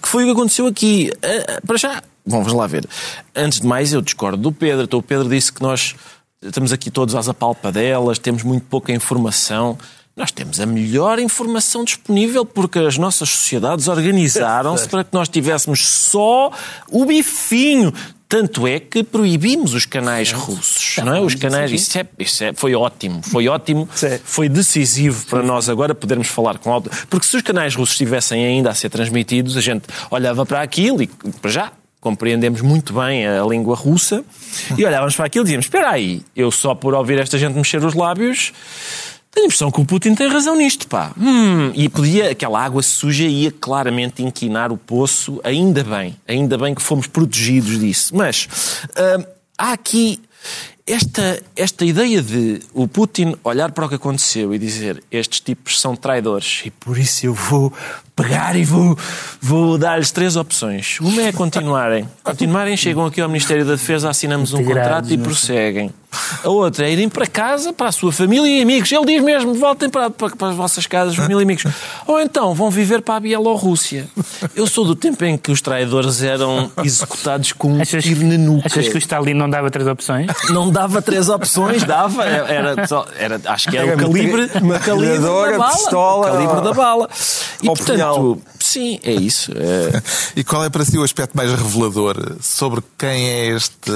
[0.00, 1.10] Que foi o que aconteceu aqui.
[1.16, 2.86] Uh, para já, vamos lá ver.
[3.34, 4.84] Antes de mais, eu discordo do Pedro.
[4.84, 5.94] Então, o Pedro disse que nós
[6.42, 9.78] estamos aqui todos às apalpadelas, temos muito pouca informação.
[10.16, 15.86] Nós temos a melhor informação disponível porque as nossas sociedades organizaram-se para que nós tivéssemos
[15.86, 16.52] só
[16.88, 17.92] o bifinho.
[18.28, 21.20] Tanto é que proibimos os canais russos, não é?
[21.20, 23.88] Os canais, isso, é, isso é, foi ótimo, foi ótimo,
[24.24, 26.90] foi decisivo para nós agora podermos falar com alto.
[27.08, 31.02] Porque se os canais russos estivessem ainda a ser transmitidos, a gente olhava para aquilo
[31.02, 31.72] e para já
[32.04, 34.22] compreendemos muito bem a língua russa,
[34.76, 37.82] e olhávamos para aquilo e dizíamos: Espera aí, eu só por ouvir esta gente mexer
[37.82, 38.52] os lábios.
[39.34, 41.12] Tenho a impressão que o Putin tem razão nisto, pá.
[41.18, 46.72] Hum, e podia, aquela água suja ia claramente inquinar o poço, ainda bem, ainda bem
[46.72, 48.14] que fomos protegidos disso.
[48.16, 48.48] Mas
[48.96, 49.24] hum,
[49.58, 50.20] há aqui
[50.86, 55.80] esta, esta ideia de o Putin olhar para o que aconteceu e dizer estes tipos
[55.80, 57.72] são traidores e por isso eu vou
[58.16, 58.96] pegar e vou,
[59.40, 60.98] vou dar-lhes três opções.
[61.00, 62.08] Uma é continuarem.
[62.22, 65.92] Continuarem, chegam aqui ao Ministério da Defesa, assinamos um contrato e prosseguem.
[66.42, 68.90] A outra é irem para casa, para a sua família e amigos.
[68.90, 71.64] Ele diz mesmo, voltem para, para, para as vossas casas, família e amigos.
[72.06, 74.08] Ou então vão viver para a Bielorrússia.
[74.54, 78.38] Eu sou do tempo em que os traidores eram executados com um achas, tiro na
[78.38, 78.66] nuca.
[78.66, 80.26] Achas que o Stalin não dava três opções?
[80.50, 82.24] Não dava três opções, dava.
[82.24, 84.48] Era, só, era acho que era, era o calibre,
[84.84, 85.72] calibre da bala.
[85.72, 87.08] Pistola, o calibre da bala.
[87.62, 89.52] E, portanto, Portanto, sim, é isso.
[89.52, 90.02] É...
[90.36, 93.92] e qual é para si o aspecto mais revelador sobre quem é este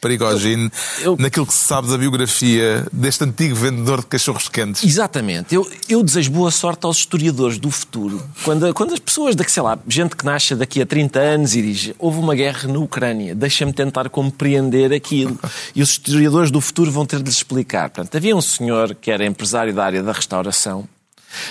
[0.00, 0.70] Perigogine
[1.02, 4.82] eu, naquilo que se sabe da biografia deste antigo vendedor de cachorros quentes.
[4.82, 5.54] Exatamente.
[5.54, 8.22] Eu, eu desejo boa sorte aos historiadores do futuro.
[8.42, 11.62] Quando, quando as pessoas, daqui, sei lá, gente que nasce daqui a 30 anos e
[11.62, 15.38] diz houve uma guerra na Ucrânia, deixa-me tentar compreender aquilo.
[15.74, 17.90] E os historiadores do futuro vão ter de lhes explicar.
[17.90, 20.88] Portanto, havia um senhor que era empresário da área da restauração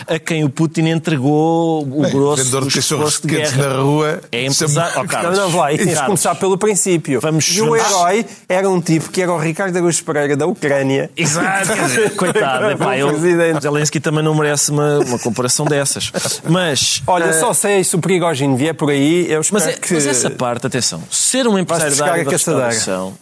[0.08, 4.22] a quem o Putin entregou o Bem, grosso vendedor de cachorros quentes na rua.
[4.32, 5.02] É empresário.
[5.02, 7.20] Oh, Carlos, não, não, vai, tens de começar pelo princípio.
[7.22, 11.10] Vamos e o herói era um tipo que era o Ricardo Augusto Pereira da Ucrânia.
[11.16, 11.70] Exato,
[12.16, 12.72] coitado.
[12.72, 13.10] Epá, eu,
[13.60, 16.12] Zelensky também não merece uma, uma comparação dessas.
[16.48, 17.02] Mas.
[17.08, 19.94] Olha, uh, só sei se o Prigogine vier por aí, eu espero mas, é, que.
[19.94, 23.14] Mas essa parte, atenção, ser um empresário da área da restauração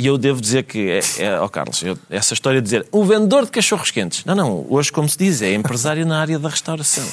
[0.00, 3.04] e eu devo dizer que, é, é, oh Carlos, eu, essa história de dizer o
[3.04, 4.24] vendedor de cachorros quentes.
[4.24, 7.04] Não, não, hoje, como se diz, é empresário na área da restauração.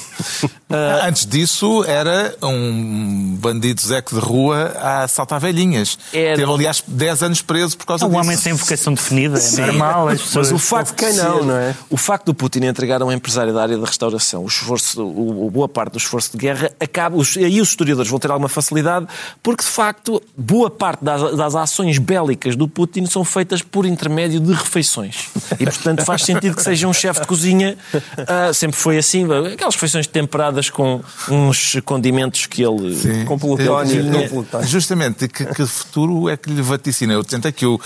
[0.70, 1.02] Uh...
[1.04, 5.98] Antes disso, era um bandido Zeco de rua a assaltar velhinhas.
[6.12, 6.36] Era...
[6.36, 8.20] Teve, aliás, 10 anos preso por causa é um disso.
[8.20, 10.08] Um homem sem vocação definida, é normal.
[10.08, 10.52] As pessoas...
[10.52, 11.74] Mas o facto, de não, não é?
[11.90, 15.46] o facto do Putin entregar a um empresário da área da restauração o esforço, o,
[15.46, 18.48] o boa parte do esforço de guerra, acaba, os, aí os historiadores vão ter alguma
[18.48, 19.06] facilidade,
[19.42, 24.38] porque, de facto, boa parte das, das ações bélicas do Putin são feitas por intermédio
[24.38, 25.30] de refeições.
[25.58, 27.74] E, portanto, faz sentido que seja um chefe de cozinha.
[27.94, 29.24] Uh, sempre foi assim.
[29.50, 32.94] Aquelas refeições temperadas com uns condimentos que ele...
[32.94, 33.24] Sim.
[33.24, 34.04] Com plutónio.
[34.64, 37.14] Justamente, que, que futuro é que lhe vaticina?
[37.14, 37.80] Eu tentei que o,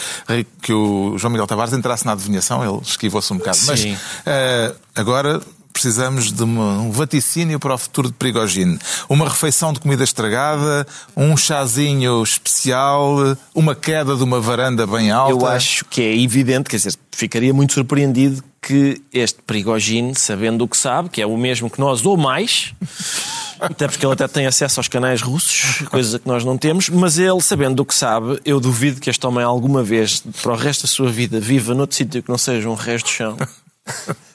[0.60, 3.58] que o João Miguel Tavares entrasse na adivinhação, ele esquivou-se um bocado.
[3.58, 3.96] Sim.
[4.26, 5.40] Mas uh, agora
[5.80, 8.78] precisamos de um vaticínio para o futuro de Prigogine.
[9.08, 13.16] Uma refeição de comida estragada, um chazinho especial,
[13.54, 15.32] uma queda de uma varanda bem alta.
[15.32, 20.68] Eu acho que é evidente, quer dizer, ficaria muito surpreendido que este Prigogine, sabendo o
[20.68, 22.74] que sabe, que é o mesmo que nós ou mais,
[23.58, 27.18] até porque ele até tem acesso aos canais russos, coisas que nós não temos, mas
[27.18, 30.82] ele, sabendo o que sabe, eu duvido que este homem alguma vez, para o resto
[30.82, 33.38] da sua vida, viva noutro sítio que não seja um resto de chão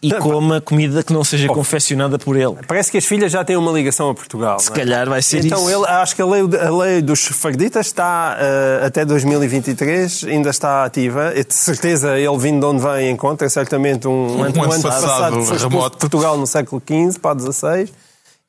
[0.01, 2.55] e coma comida que não seja confeccionada por ele.
[2.67, 4.59] Parece que as filhas já têm uma ligação a Portugal.
[4.59, 4.75] Se é?
[4.75, 5.69] calhar vai ser então, isso.
[5.69, 10.49] Então, ele, acho que a lei, a lei dos farditas está uh, até 2023, ainda
[10.49, 11.33] está ativa.
[11.35, 15.37] E de certeza, ele vindo de onde vem encontra certamente um, um, um ano passado,
[15.37, 15.97] passado remoto.
[15.97, 17.91] Portugal no século XV para 16.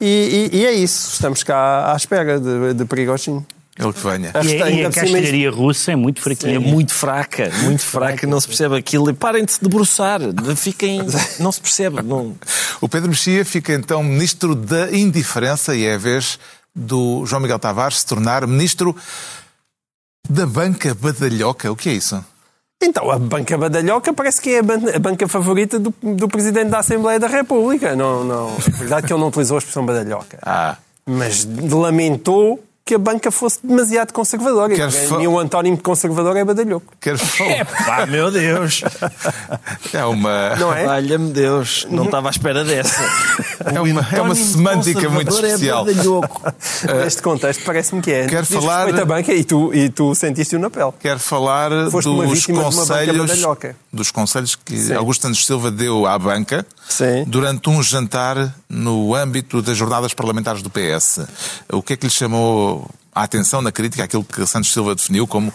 [0.01, 2.85] E, e, e, é isso, estamos cá à espera de, de.
[3.79, 4.33] Ele que venha.
[4.43, 6.57] E, a, e a castelharia russa é muito fraquinha.
[6.57, 9.11] É muito fraca, muito fraca, não se percebe aquilo.
[9.11, 10.21] E parem de se debruçar,
[10.57, 11.01] fiquem,
[11.39, 12.01] não se percebe.
[12.03, 12.35] Não...
[12.81, 16.39] O Pedro Mexia fica então ministro da indiferença e é a vez
[16.75, 18.97] do João Miguel Tavares se tornar ministro
[20.29, 21.71] da banca badalhoca.
[21.71, 22.25] O que é isso?
[22.83, 27.19] Então, a banca badalhoca parece que é a banca favorita do, do Presidente da Assembleia
[27.19, 27.95] da República.
[27.95, 30.39] Não, não, é verdade que ele não utilizou a expressão badalhoca.
[30.43, 30.77] Ah.
[31.07, 34.73] Mas lamentou que a banca fosse demasiado conservadora.
[34.73, 34.89] Quer
[35.21, 36.95] e o antónimo de conservador é badalhoco.
[37.01, 38.85] Quer é pá, meu Deus!
[39.93, 40.55] É uma.
[40.55, 40.85] Não é?
[40.85, 43.03] Valha-me Deus, não estava à espera dessa.
[43.65, 45.85] É uma, é uma semântica muito é especial.
[45.89, 48.27] É Neste contexto, parece-me que é.
[48.29, 48.89] Quero falar.
[48.89, 50.93] a banca e tu, e tu sentiste-o na pele.
[51.01, 53.47] Quero falar Foste dos conselhos,
[53.93, 54.95] dos conselhos que Sim.
[54.95, 57.25] Augusto Santos Silva deu à banca Sim.
[57.27, 61.21] durante um jantar no âmbito das jornadas parlamentares do PS.
[61.73, 62.76] O que é que lhe chamou
[63.17, 65.51] a atenção na crítica àquilo que Santos Silva definiu como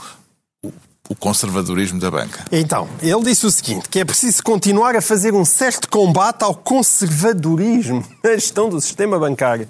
[1.07, 2.43] o conservadorismo da banca.
[2.51, 6.55] Então, ele disse o seguinte, que é preciso continuar a fazer um certo combate ao
[6.55, 9.67] conservadorismo na gestão do sistema bancário.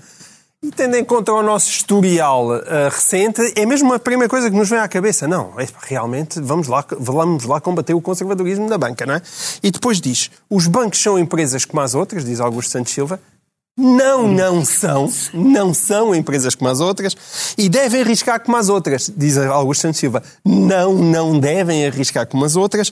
[0.63, 4.56] E tendo em conta o nosso historial uh, recente, é mesmo a primeira coisa que
[4.56, 5.27] nos vem à cabeça.
[5.27, 9.21] Não, é, realmente vamos lá, vamos lá combater o conservadorismo da banca, não é?
[9.62, 13.19] E depois diz, os bancos são empresas como as outras, diz Augusto Santos Silva,
[13.78, 15.10] não, não são.
[15.34, 17.16] Não são empresas como as outras
[17.58, 20.22] e devem arriscar como as outras, diz Augusto Santos Silva.
[20.44, 22.92] Não, não devem arriscar como as outras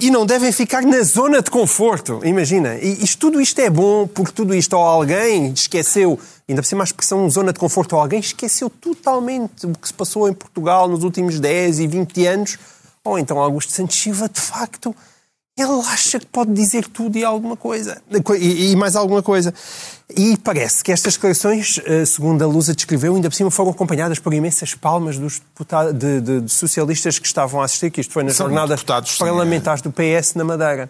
[0.00, 2.20] e não devem ficar na zona de conforto.
[2.24, 6.68] Imagina, e isto, tudo isto é bom porque tudo isto ou alguém esqueceu, ainda por
[6.68, 10.34] cima a expressão zona de conforto, ou alguém esqueceu totalmente o que se passou em
[10.34, 12.58] Portugal nos últimos 10 e 20 anos,
[13.02, 14.94] ou então Augusto Santos Silva, de facto,
[15.60, 18.00] ele acha que pode dizer tudo e alguma coisa.
[18.38, 19.52] E, e, mais alguma coisa.
[20.16, 24.18] E parece que estas declarações, eh, segundo a Lusa descreveu, ainda por cima foram acompanhadas
[24.18, 28.12] por imensas palmas dos deputados, de, de, de socialistas que estavam a assistir, que isto
[28.12, 28.82] foi nas São jornadas
[29.18, 30.88] parlamentares do PS na Madeira.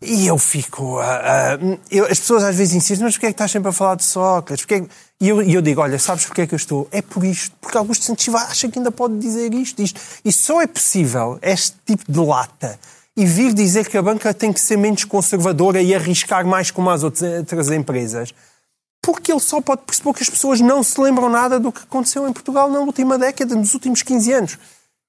[0.00, 1.00] E eu fico.
[1.00, 3.72] Uh, uh, eu, as pessoas às vezes insistem, mas porquê é que estás sempre a
[3.72, 4.66] falar de Sócrates?
[4.70, 4.84] É
[5.20, 6.88] e eu, eu, digo, olha, sabes porquê é que eu estou?
[6.92, 7.56] É por isto.
[7.60, 10.00] Porque Augusto Santos Silva acha que ainda pode dizer isto, isto.
[10.24, 12.78] E só é possível este tipo de lata
[13.16, 16.90] e vir dizer que a banca tem que ser menos conservadora e arriscar mais como
[16.90, 18.34] as outras empresas.
[19.02, 22.26] Porque ele só pode perceber que as pessoas não se lembram nada do que aconteceu
[22.26, 24.58] em Portugal na última década, nos últimos 15 anos.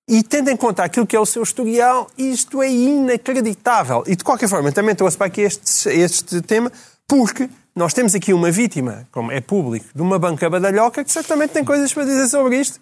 [0.07, 4.03] E tendo em conta aquilo que é o seu historial, isto é inacreditável.
[4.05, 6.71] E de qualquer forma, também trouxe para aqui este, este tema,
[7.07, 11.51] porque nós temos aqui uma vítima, como é público, de uma banca badalhoca que certamente
[11.51, 12.79] tem coisas para dizer sobre isto.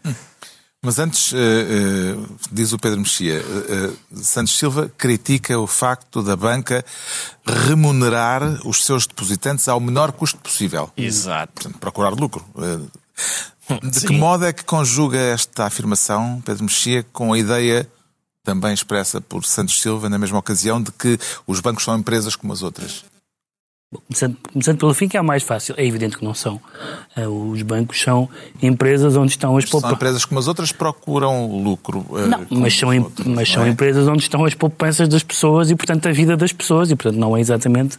[0.86, 6.36] Mas antes, uh, uh, diz o Pedro Mexia, uh, Santos Silva critica o facto da
[6.36, 6.84] banca
[7.46, 10.92] remunerar os seus depositantes ao menor custo possível.
[10.98, 11.54] Exato.
[11.54, 12.46] Portanto, procurar lucro.
[13.82, 14.08] De Sim.
[14.08, 17.90] que modo é que conjuga esta afirmação, Pedro Mexia, com a ideia
[18.44, 21.18] também expressa por Santos Silva na mesma ocasião de que
[21.48, 23.06] os bancos são empresas como as outras?
[24.08, 25.76] Começando, começando pelo fim, que é o mais fácil.
[25.78, 26.60] É evidente que não são.
[27.18, 28.30] Uh, os bancos são
[28.62, 29.90] empresas onde estão as poupanças.
[29.90, 32.06] São empresas como as outras procuram lucro.
[32.10, 33.70] Uh, não, mas são, outras, mas são é?
[33.70, 36.92] empresas onde estão as poupanças das pessoas e, portanto, a vida das pessoas.
[36.92, 37.98] E, portanto, não é exatamente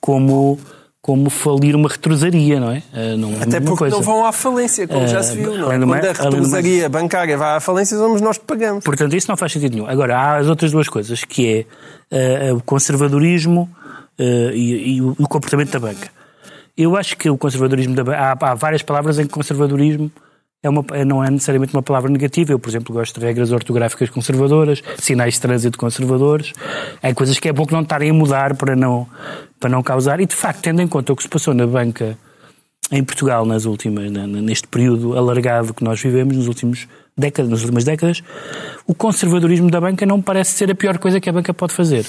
[0.00, 0.58] como
[1.02, 2.80] como falir uma retrosaria, não é?
[2.94, 3.96] Uh, não é Até porque coisa.
[3.96, 5.76] não vão à falência, como uh, já se viu, não é?
[5.76, 8.84] Quando a retrosaria bancária vai à falência, somos nós que pagamos.
[8.84, 9.88] Portanto, isso não faz sentido nenhum.
[9.88, 11.66] Agora, há as outras duas coisas, que
[12.12, 13.68] é uh, o conservadorismo
[14.18, 16.08] e, e, o, o, comportamento da banca.
[16.76, 18.18] Eu acho que o conservadorismo da banca.
[18.18, 20.10] Há, há várias palavras em que conservadorismo
[20.62, 22.52] é uma, é, não é necessariamente uma palavra negativa.
[22.52, 26.52] Eu, por exemplo, gosto de regras ortográficas conservadoras, sinais de trânsito conservadores.
[27.02, 29.08] Há coisas que é bom que não estarem a mudar para não,
[29.58, 30.20] para não causar.
[30.20, 32.16] E, de facto, tendo em conta o que se passou na banca
[32.90, 37.84] em Portugal nas últimas, neste período alargado que nós vivemos, nos últimos décadas, nas últimas
[37.84, 38.22] décadas,
[38.86, 42.04] o conservadorismo da banca não parece ser a pior coisa que a banca pode fazer.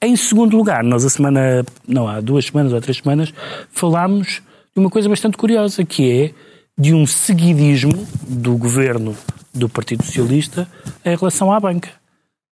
[0.00, 3.32] Em segundo lugar, nós a semana, não há duas semanas ou três semanas,
[3.70, 4.42] falámos
[4.74, 6.34] de uma coisa bastante curiosa, que é
[6.76, 9.16] de um seguidismo do governo
[9.52, 10.68] do Partido Socialista
[11.04, 11.99] em relação à banca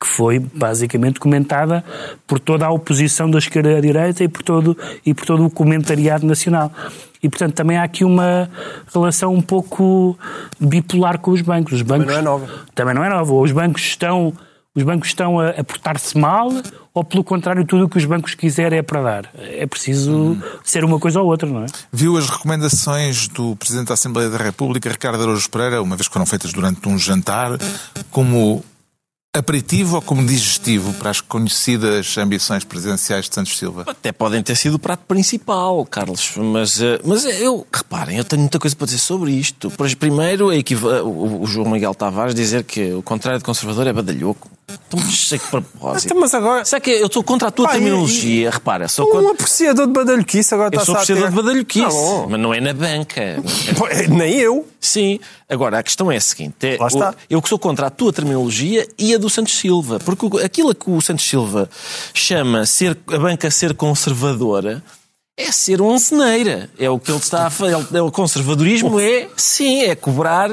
[0.01, 1.85] que foi basicamente comentada
[2.27, 5.51] por toda a oposição da esquerda à direita e por todo, e por todo o
[5.51, 6.73] comentariado nacional.
[7.21, 8.49] E, portanto, também há aqui uma
[8.95, 10.17] relação um pouco
[10.61, 11.73] bipolar com os bancos.
[11.73, 12.49] Os bancos também não é nova.
[12.75, 13.35] Também não é nova.
[13.35, 14.33] Os bancos estão,
[14.73, 16.49] os bancos estão a, a portar-se mal
[16.95, 19.31] ou, pelo contrário, tudo o que os bancos quiserem é para dar.
[19.35, 20.43] É preciso hum.
[20.63, 21.67] ser uma coisa ou outra, não é?
[21.93, 26.13] Viu as recomendações do Presidente da Assembleia da República, Ricardo Araújo Pereira, uma vez que
[26.13, 27.51] foram feitas durante um jantar,
[28.11, 28.65] como
[29.35, 33.85] aperitivo ou como digestivo para as conhecidas ambições presidenciais de Santos Silva?
[33.87, 38.41] Até podem ter sido o prato principal, Carlos, mas, eh, mas eu, reparem, eu tenho
[38.41, 39.71] muita coisa para dizer sobre isto.
[39.99, 44.51] Primeiro, o João Miguel Tavares dizer que o contrário de conservador é badalhoco.
[44.71, 46.15] Então, sei que propósito.
[46.15, 46.65] Mas agora...
[46.65, 48.51] Sei que eu estou contra a tua terminologia, e...
[48.51, 48.87] repara.
[48.87, 49.33] Sou um contra...
[49.33, 51.31] apreciador de badalhoquice agora Eu sou apreciador ter...
[51.31, 53.43] de badalhoquice, ah, mas não é na banca.
[54.11, 54.67] Nem eu.
[54.79, 55.19] Sim.
[55.49, 56.55] Agora, a questão é a seguinte.
[56.63, 57.15] É, está.
[57.31, 59.99] Eu que sou contra a tua terminologia e a do Santos Silva.
[59.99, 61.69] Porque aquilo que o Santos Silva
[62.13, 64.83] chama ser, a banca ser conservadora
[65.38, 66.68] é ser um ceneira.
[66.77, 67.77] É o que ele está a fazer.
[68.01, 70.51] O conservadorismo é, sim, é cobrar.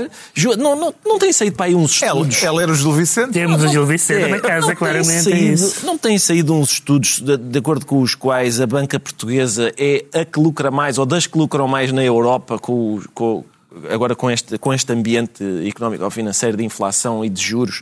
[0.60, 2.44] Não, não, não tem saído para aí uns estudos.
[2.44, 3.32] Ela, ela era o Gil Vicente?
[3.32, 5.12] Temos o Gil Vicente é, na casa, claramente.
[5.12, 5.86] É saído, isso.
[5.88, 10.06] Não têm saído uns estudos de, de, acordo com os quais a banca portuguesa é
[10.14, 13.44] a que lucra mais, ou das que lucram mais na Europa com, com
[13.90, 17.82] agora com este, com este ambiente económico ou financeiro de inflação e de juros.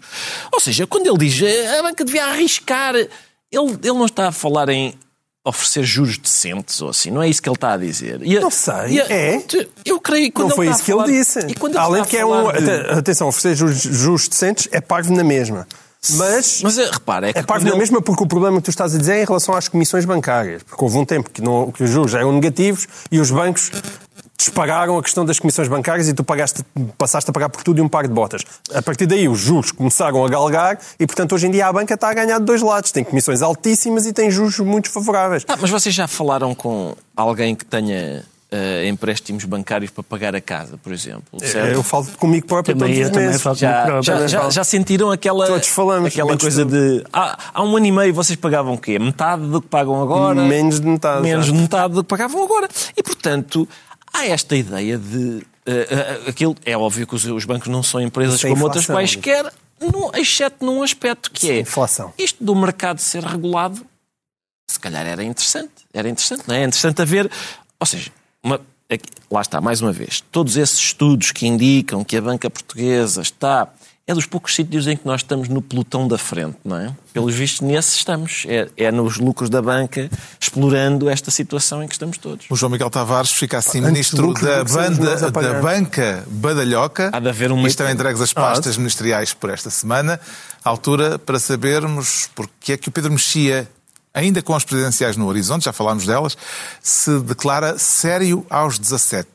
[0.54, 1.42] Ou seja, quando ele diz
[1.78, 3.10] a banca devia arriscar, ele,
[3.52, 4.94] ele não está a falar em
[5.46, 7.12] oferecer juros decentes ou assim.
[7.12, 8.22] Não é isso que ele está a dizer.
[8.24, 9.02] E, não sei.
[9.02, 9.44] A, é?
[9.86, 11.40] Eu creio que Não foi isso que falar, ele disse.
[11.78, 12.52] Além de que é um.
[12.52, 12.72] De...
[12.92, 15.68] Atenção, oferecer juros, juros decentes é parvo na mesma.
[16.12, 18.70] Mas, mas é, repara, é, que é parte da mesma porque o problema que tu
[18.70, 20.62] estás a dizer é em relação às comissões bancárias.
[20.62, 23.72] Porque houve um tempo que, não, que os juros eram negativos e os bancos
[24.44, 26.64] dispararam a questão das comissões bancárias e tu pagaste,
[26.98, 28.44] passaste a pagar por tudo e um par de botas.
[28.74, 31.94] A partir daí os juros começaram a galgar e, portanto, hoje em dia a banca
[31.94, 32.92] está a ganhar de dois lados.
[32.92, 35.46] Tem comissões altíssimas e tem juros muito favoráveis.
[35.48, 40.40] Ah, mas vocês já falaram com alguém que tenha Uh, empréstimos bancários para pagar a
[40.40, 41.24] casa, por exemplo.
[41.42, 41.74] É, certo?
[41.74, 43.42] Eu falo comigo próprio também, todos os meses.
[43.42, 47.04] Falo já, próprio, já, já, já, sentiram aquela, todos falamos, aquela coisa de...
[47.12, 49.00] Ah, há um ano e meio vocês pagavam o quê?
[49.00, 50.40] Metade do que pagam agora?
[50.40, 51.24] Menos de metade.
[51.24, 52.70] Menos de metade do que pagavam agora.
[52.96, 53.68] E, portanto,
[54.14, 55.18] há esta ideia de.
[55.18, 58.96] Uh, uh, aquilo, é óbvio que os, os, bancos não são empresas Sem como inflação,
[58.96, 61.60] outras quaisquer, no, exceto num aspecto que é.
[61.60, 62.14] Inflação.
[62.18, 63.86] Isto do mercado ser regulado,
[64.70, 65.72] se calhar era interessante.
[65.94, 66.62] Era interessante, não é?
[66.62, 67.32] É interessante haver.
[67.80, 68.12] Ou seja,
[68.44, 68.60] uma,
[69.32, 73.68] lá está, mais uma vez, todos esses estudos que indicam que a banca portuguesa está
[74.06, 76.94] é dos poucos sítios em que nós estamos no pelotão da frente, não é?
[77.14, 78.44] Pelos vistos, nesse estamos.
[78.50, 82.46] É, é, nos lucros da banca, explorando esta situação em que estamos todos.
[82.50, 87.12] O João Miguel Tavares fica assim ministro da, banda, da banca badalhoca.
[87.14, 87.66] Há de haver uma...
[87.66, 88.78] Estão entregues as pastas ah.
[88.78, 90.20] ministeriais por esta semana.
[90.66, 93.70] A altura para sabermos porque é que o Pedro Mexia,
[94.14, 96.38] ainda com as presidenciais no horizonte, já falámos delas,
[96.82, 99.30] se declara sério aos 17.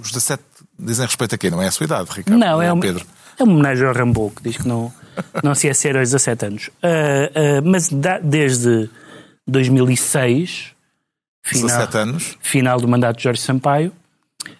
[0.00, 0.40] Os 17
[0.78, 1.50] dizem respeito a quê?
[1.50, 2.38] Não é a sua idade, Ricardo?
[2.38, 3.04] Não, é o Pedro.
[3.38, 4.92] É uma homenagem ao Rambo, que diz que não,
[5.42, 6.68] não se é ser aos 17 anos.
[6.68, 8.88] Uh, uh, mas da, desde
[9.46, 10.72] 2006,
[11.42, 12.38] final, 17 anos.
[12.40, 13.92] final do mandato de Jorge Sampaio,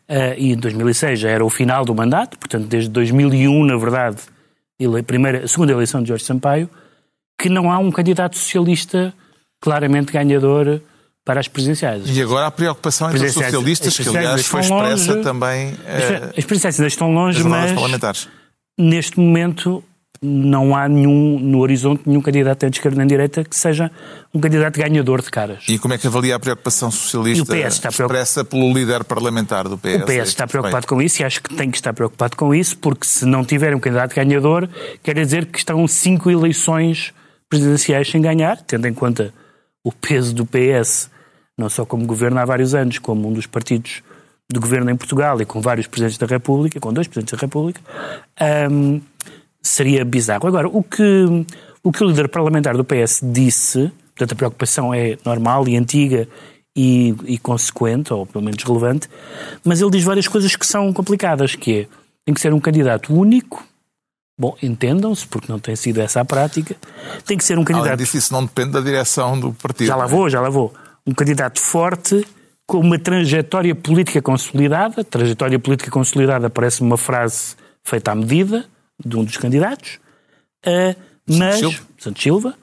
[0.08, 4.18] uh, e 2006 já era o final do mandato, portanto desde 2001, na verdade,
[4.80, 6.68] a, primeira, a segunda eleição de Jorge Sampaio,
[7.38, 9.12] que não há um candidato socialista
[9.60, 10.80] claramente ganhador
[11.24, 12.04] para as presidenciais.
[12.08, 15.72] E agora a preocupação entre os socialistas, que aliás foi expressa longe, também...
[16.36, 17.70] As presidenciais ainda estão longe, mas...
[17.72, 18.28] parlamentares
[18.82, 19.82] neste momento
[20.24, 23.90] não há nenhum, no horizonte, nenhum candidato de esquerda nem de direita que seja
[24.32, 25.64] um candidato ganhador de caras.
[25.68, 30.02] E como é que avalia a preocupação socialista expressa pelo líder parlamentar do PS?
[30.02, 32.76] O PS está preocupado com isso e acho que tem que estar preocupado com isso,
[32.78, 34.68] porque se não tiver um candidato ganhador,
[35.02, 37.12] quer dizer que estão cinco eleições
[37.48, 39.34] presidenciais sem ganhar, tendo em conta
[39.82, 41.10] o peso do PS,
[41.58, 44.02] não só como governo há vários anos, como um dos partidos
[44.50, 47.80] de governo em Portugal e com vários presidentes da República, com dois presidentes da República,
[48.70, 49.00] um,
[49.62, 50.46] seria bizarro.
[50.46, 51.46] Agora, o que,
[51.82, 56.28] o que o líder parlamentar do PS disse, portanto a preocupação é normal e antiga
[56.76, 59.08] e, e, consequente, ou pelo menos relevante,
[59.64, 61.86] mas ele diz várias coisas que são complicadas, que é,
[62.24, 63.64] tem que ser um candidato único,
[64.38, 66.74] Bom, entendam-se, porque não tem sido essa a prática.
[67.26, 67.88] Tem que ser um candidato.
[67.88, 69.86] Além disso, isso não depende da direção do partido.
[69.86, 70.08] Já lá é?
[70.08, 70.74] vou, já lá vou.
[71.06, 72.26] Um candidato forte
[72.66, 75.04] com uma trajetória política consolidada.
[75.04, 78.64] Trajetória política consolidada parece uma frase feita à medida
[79.04, 79.98] de um dos candidatos.
[80.64, 80.96] Uh,
[81.28, 81.86] mas, Santos Silva.
[81.98, 82.54] Santos Silva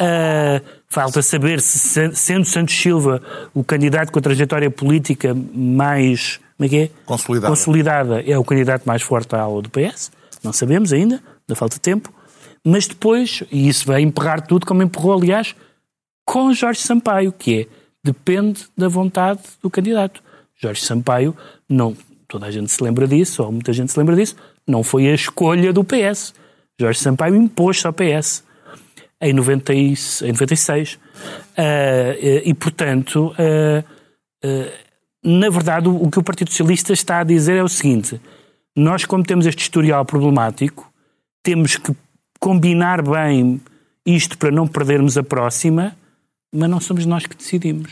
[0.00, 3.22] uh, falta saber se, sendo Santos Silva
[3.54, 6.90] o candidato com a trajetória política mais como é que é?
[7.06, 7.48] Consolidada.
[7.48, 10.12] Consolidada é o candidato mais forte à aula do PS.
[10.44, 12.12] Não sabemos ainda, ainda falta tempo.
[12.62, 15.56] Mas depois, e isso vai emperrar tudo, como empurrou, aliás,
[16.26, 17.66] com Jorge Sampaio, que é
[18.02, 20.22] depende da vontade do candidato.
[20.56, 21.36] Jorge Sampaio,
[21.68, 21.96] não,
[22.28, 24.36] toda a gente se lembra disso, ou muita gente se lembra disso,
[24.66, 26.34] não foi a escolha do PS.
[26.78, 28.44] Jorge Sampaio impôs-se ao PS
[29.20, 30.94] em, 90 e, em 96.
[30.94, 31.58] Uh, uh,
[32.44, 33.84] e, portanto, uh,
[34.44, 34.72] uh,
[35.22, 38.20] na verdade, o que o Partido Socialista está a dizer é o seguinte:
[38.74, 40.90] nós, como temos este historial problemático,
[41.42, 41.94] temos que
[42.38, 43.60] combinar bem
[44.06, 45.94] isto para não perdermos a próxima
[46.52, 47.90] mas não somos nós que decidimos.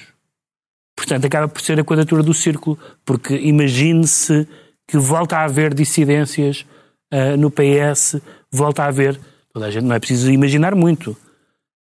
[0.96, 4.48] Portanto, acaba por ser a quadratura do círculo, porque imagine-se
[4.86, 6.66] que volta a haver dissidências
[7.12, 9.18] uh, no PS, volta a haver.
[9.52, 11.16] Toda a gente não é preciso imaginar muito.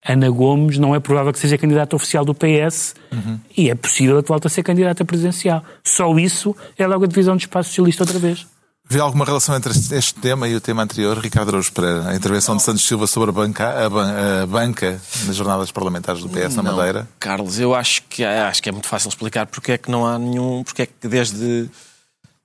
[0.06, 3.40] Ana Gomes não é provável que seja candidata oficial do PS uhum.
[3.56, 5.64] e é possível que volte a ser candidata presidencial.
[5.82, 8.46] Só isso é logo a divisão de espaço socialista outra vez.
[8.88, 12.08] Vê alguma relação entre este tema e o tema anterior, Ricardo Araújo Pereira?
[12.08, 16.28] A intervenção de Santos Silva sobre a banca, a, a banca nas jornadas parlamentares do
[16.28, 17.08] PS na não, Madeira?
[17.18, 20.16] Carlos, eu acho que, acho que é muito fácil explicar porque é que não há
[20.16, 20.62] nenhum.
[20.62, 21.68] porque é que desde,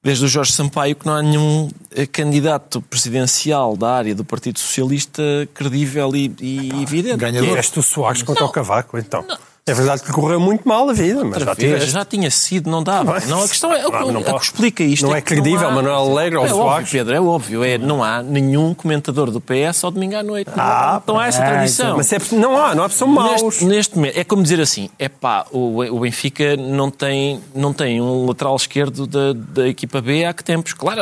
[0.03, 4.57] desde o Jorge Sampaio que não há nenhum eh, candidato presidencial da área do Partido
[4.57, 5.21] Socialista
[5.53, 7.17] credível e, e evidente.
[7.17, 7.55] Ganhador.
[7.59, 9.23] Este o Soares contra não, o Cavaco, então.
[9.27, 9.51] Não.
[9.64, 12.82] É verdade que correu muito mal a vida, mas já, vez, já tinha sido, não
[12.82, 13.20] dava.
[13.20, 15.05] Não, não a questão é, não, não, que explica isto.
[15.05, 17.64] Não é, é credível, não há, Manuel Alegre ou é óbvio, Pedro, é óbvio.
[17.64, 20.49] É, não há nenhum comentador do PS ao domingo à noite.
[20.57, 21.95] Ah, não, há essa tradição.
[21.95, 23.43] Mas é, não há, não há, são maus.
[23.43, 27.72] Neste, neste momento, é como dizer assim, é pá, o, o Benfica não tem, não
[27.72, 30.74] tem um lateral esquerdo da, da equipa B há que tempos.
[30.74, 31.01] Claro,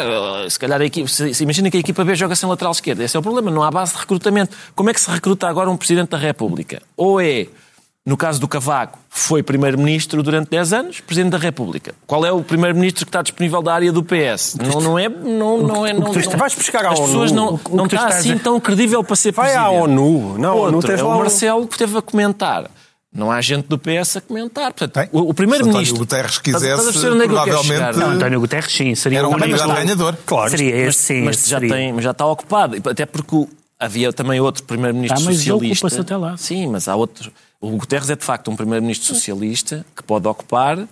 [0.49, 2.99] se calhar a equipa, se, se imagina que a equipa B joga sem lateral esquerdo.
[3.01, 4.53] Esse é o problema, não há base de recrutamento.
[4.75, 6.81] Como é que se recruta agora um Presidente da República?
[6.97, 7.47] Ou é
[8.05, 11.93] no caso do Cavaco, foi Primeiro-Ministro durante 10 anos, Presidente da República.
[12.07, 14.55] Qual é o Primeiro-Ministro que está disponível da área do PS?
[14.55, 15.09] Não, não é.
[15.09, 17.07] Não, não é não, não, vais buscar à As ONU.
[17.07, 19.69] pessoas não, não está assim tão credível para ser Vai Presidente.
[19.69, 20.37] Vai à ONU.
[20.37, 22.71] Não, Outro, não tens é lá o Marcelo que esteve a comentar.
[23.11, 24.71] Não há gente do PS a comentar.
[24.71, 25.85] Portanto, o, o primeiro-ministro.
[25.85, 27.97] Se António Guterres quisesse, provavelmente.
[27.97, 30.17] Não, António Guterres, sim, seria era um candidato ganhador.
[30.25, 30.51] Claro.
[30.51, 31.23] Seria esse, sim.
[31.23, 32.77] Mas, já, tem, mas já está ocupado.
[32.87, 33.47] Até porque
[33.79, 35.85] havia também outro primeiro-ministro ah, mas socialista.
[35.85, 36.37] Mas até lá.
[36.37, 37.31] Sim, mas há outro.
[37.61, 40.87] O Guterres é de facto um primeiro-ministro socialista que pode ocupar.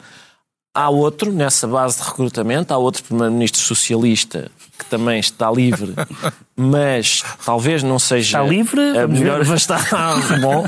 [0.74, 5.96] Há outro nessa base de recrutamento, há outro primeiro-ministro socialista que também está livre,
[6.56, 9.80] mas talvez não seja está livre, a melhor, mas está
[10.40, 10.68] bom,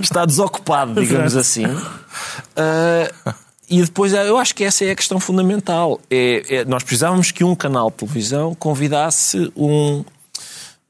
[0.00, 1.66] está desocupado, digamos assim.
[1.66, 3.34] Uh,
[3.68, 6.00] e depois eu acho que essa é a questão fundamental.
[6.10, 10.04] É, é, nós precisávamos que um canal de televisão convidasse um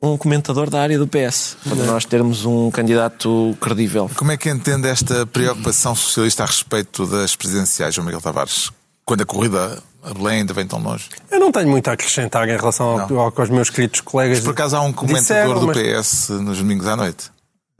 [0.06, 4.10] um comentador da área do PS, para nós termos um candidato credível.
[4.16, 8.70] Como é que entende esta preocupação socialista a respeito das presidenciais, João Miguel Tavares?
[9.04, 11.08] Quando a corrida a Belém ainda vem tão longe?
[11.30, 14.38] Eu não tenho muito a acrescentar em relação ao, ao, aos meus queridos colegas.
[14.38, 17.30] Mas por acaso há um comentador disseram, do PS nos domingos à noite,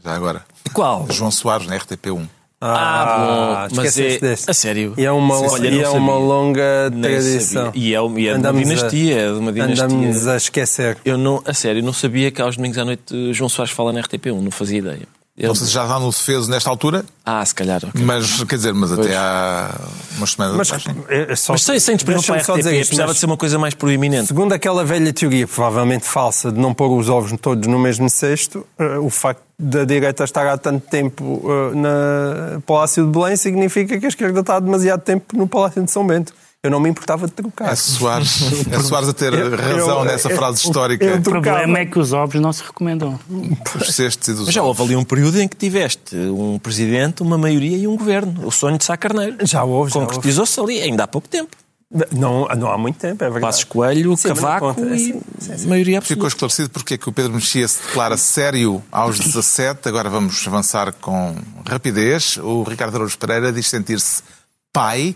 [0.03, 0.45] já agora.
[0.72, 1.07] Qual?
[1.11, 2.27] João Soares, na RTP1.
[2.67, 4.51] Ah, ah bom, mas é, deste.
[4.51, 4.95] a sério.
[4.97, 7.71] E é uma, Olha, e é uma longa tradição.
[7.75, 9.85] E é, e é de uma dinastia, é de uma dinastia.
[9.85, 10.97] Andamos a esquecer.
[11.05, 14.01] Eu não, a sério, não sabia que aos domingos à noite João Soares fala na
[14.01, 15.07] RTP1, não fazia ideia.
[15.37, 15.49] Eu...
[15.49, 17.05] Não sei se já está no defeso nesta altura.
[17.27, 17.85] Ah, se calhar.
[17.85, 18.03] Okay.
[18.03, 19.07] Mas, quer dizer, mas pois.
[19.07, 19.81] até há
[20.17, 20.71] umas semanas mas,
[21.09, 23.37] é só, mas sem, sem disponível para a RTP, dizer isto, precisava de ser uma
[23.37, 24.29] coisa mais proeminente.
[24.29, 28.65] Segundo aquela velha teoria, provavelmente falsa, de não pôr os ovos todos no mesmo cesto,
[28.79, 33.98] uh, o facto da direita estar há tanto tempo uh, na Palácio de Belém significa
[33.98, 36.32] que a esquerda está há demasiado tempo no Palácio de São Bento
[36.64, 37.70] eu não me importava de trocar.
[37.70, 38.40] É Soares,
[38.72, 41.16] é Soares a ter eu, razão eu, nessa eu, frase histórica.
[41.16, 43.20] o problema é que os ovos não se recomendam.
[43.28, 47.94] Mas já houve ali um período em que tiveste um presidente, uma maioria e um
[47.98, 48.46] governo.
[48.46, 49.36] O sonho de Sá Carneiro.
[49.42, 51.55] Já houve, Concretizou-se ali, ainda há pouco tempo.
[52.11, 53.42] Não, não há muito tempo, é verdade.
[53.42, 56.14] Passos Coelho, sim, Cavaco e sim, sim, maioria absoluta.
[56.16, 59.88] Ficou esclarecido porque é que o Pedro Mexia se declara sério aos 17.
[59.88, 62.36] Agora vamos avançar com rapidez.
[62.38, 64.22] O Ricardo Araújo Pereira diz sentir-se
[64.72, 65.14] pai.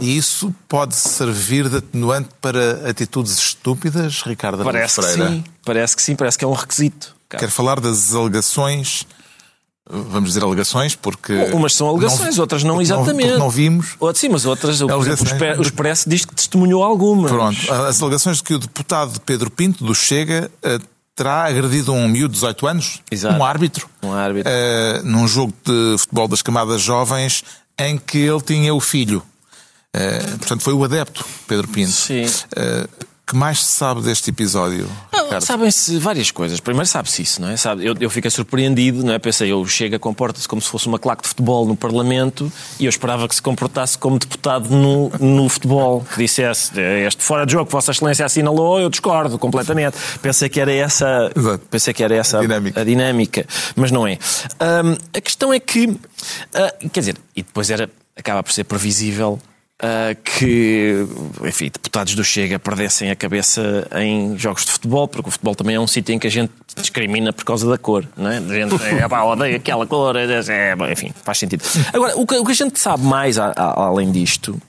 [0.00, 5.26] E isso pode servir de atenuante para atitudes estúpidas, Ricardo Parece Pereira?
[5.26, 5.44] Que sim.
[5.64, 7.14] Parece que sim, parece que é um requisito.
[7.30, 9.06] Quer falar das alegações
[9.88, 11.32] vamos dizer alegações, porque.
[11.52, 13.32] Umas são alegações, não, outras não exatamente.
[13.32, 13.96] Não, não vimos.
[14.00, 17.30] Outras, sim, mas outras, por exemplo, o Expresso diz que testemunhou algumas.
[17.30, 20.78] Pronto, as alegações de que o deputado Pedro Pinto, do Chega, eh,
[21.14, 23.36] terá agredido um miúdo de 18 anos, Exato.
[23.36, 24.50] um árbitro, um árbitro.
[24.50, 27.44] Uh, num jogo de futebol das camadas jovens,
[27.78, 29.22] em que ele tinha o filho.
[29.94, 31.92] Uh, portanto, foi o adepto, Pedro Pinto.
[31.92, 32.24] Sim.
[32.24, 32.88] Uh,
[33.26, 34.88] que mais se sabe deste episódio?
[35.40, 36.60] Sabem-se várias coisas.
[36.60, 37.56] Primeiro sabe-se isso, não é?
[37.56, 39.18] Sabe, eu, eu fiquei surpreendido, não é?
[39.18, 42.90] Pensei, eu chega, comporta-se como se fosse uma claque de futebol no Parlamento e eu
[42.90, 47.66] esperava que se comportasse como deputado no, no futebol, que dissesse este fora de jogo
[47.66, 49.96] que Vossa Excelência assinalou, eu discordo completamente.
[50.20, 51.64] Pensei que era essa, Exato.
[51.70, 54.18] pensei que era essa a dinâmica, a dinâmica mas não é.
[54.60, 59.40] Um, a questão é que, uh, quer dizer, e depois era, acaba por ser previsível
[59.82, 61.04] Uh, que,
[61.42, 65.74] enfim, deputados do Chega perdessem a cabeça em jogos de futebol, porque o futebol também
[65.74, 68.38] é um sítio em que a gente discrimina por causa da cor, não é?
[68.38, 71.64] A gente é, pá, odeia aquela cor, é, é, enfim, faz sentido.
[71.92, 74.60] Agora, o que, o que a gente sabe mais a, a, além disto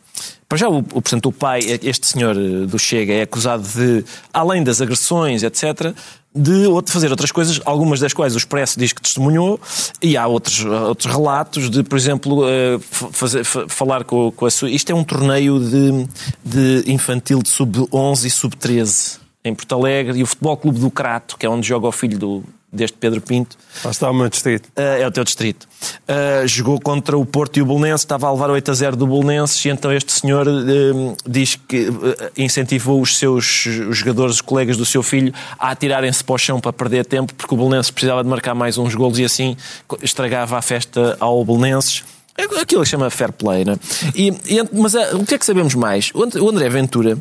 [0.47, 4.63] para já, o, o, portanto, o pai, este senhor do Chega, é acusado de, além
[4.63, 5.93] das agressões, etc.,
[6.37, 9.59] de fazer outras coisas, algumas das quais o Expresso diz que testemunhou,
[10.01, 14.69] e há outros, outros relatos de, por exemplo, eh, fazer, falar com, com a sua.
[14.69, 16.07] Isto é um torneio de,
[16.43, 21.37] de infantil de sub-11 e sub-13 em Porto Alegre, e o Futebol Clube do Crato,
[21.37, 22.43] que é onde joga o filho do,
[22.75, 23.57] deste Pedro Pinto.
[23.83, 24.67] Lá está o meu distrito.
[24.77, 25.67] Uh, é o teu distrito.
[26.03, 29.07] Uh, jogou contra o Porto e o Bolonense, estava a levar 8 a 0 do
[29.07, 31.89] Bolonense e então este senhor uh, diz que
[32.37, 36.59] incentivou os seus os jogadores, os colegas do seu filho, a atirarem-se para o chão
[36.59, 39.55] para perder tempo, porque o Bolonense precisava de marcar mais uns golos e assim
[40.01, 42.03] estragava a festa ao Bolonenses.
[42.37, 43.77] É aquilo que chama fair play, né?
[44.13, 46.11] E, e, mas o que é que sabemos mais?
[46.13, 47.17] O André Ventura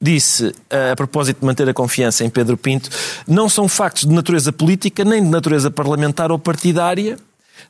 [0.00, 0.54] disse,
[0.92, 2.90] a propósito de manter a confiança em Pedro Pinto,
[3.26, 7.16] não são factos de natureza política, nem de natureza parlamentar ou partidária.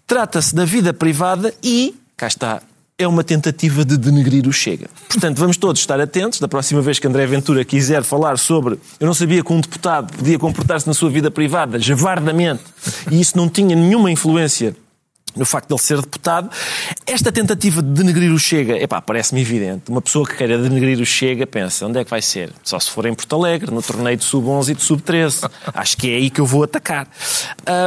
[0.06, 2.62] Trata-se da vida privada e, cá está,
[2.98, 4.88] é uma tentativa de denegrir o Chega.
[5.08, 6.40] Portanto, vamos todos estar atentos.
[6.40, 8.78] Da próxima vez que André Ventura quiser falar sobre.
[8.98, 12.62] Eu não sabia que um deputado podia comportar-se na sua vida privada javardamente
[13.10, 14.74] e isso não tinha nenhuma influência
[15.36, 16.50] no facto de ele ser deputado.
[17.06, 19.90] Esta tentativa de denegrir o Chega, epá, parece-me evidente.
[19.90, 22.52] Uma pessoa que queira denegrir o Chega pensa, onde é que vai ser?
[22.62, 25.50] Só se for em Porto Alegre, no torneio de sub-11 e de sub-13.
[25.74, 27.08] Acho que é aí que eu vou atacar.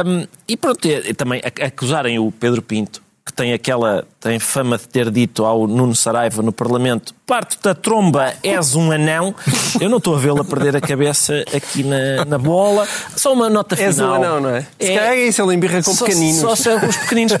[0.06, 5.10] Um, e pronto, também acusarem o Pedro Pinto que tem aquela tem fama de ter
[5.10, 9.32] dito ao Nuno Saraiva no Parlamento parte da tromba, és um anão.
[9.80, 12.88] Eu não estou a vê-lo a perder a cabeça aqui na, na bola.
[13.14, 13.88] Só uma nota final.
[13.88, 14.62] És um anão, não é?
[14.62, 16.40] Se é, calhar é isso, ele embirra com só, pequeninos.
[16.58, 17.34] Só, os pequeninos.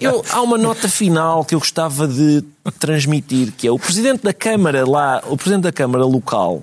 [0.00, 2.42] Eu, há uma nota final que eu gostava de
[2.80, 6.62] transmitir, que é o Presidente da Câmara lá, o Presidente da Câmara local,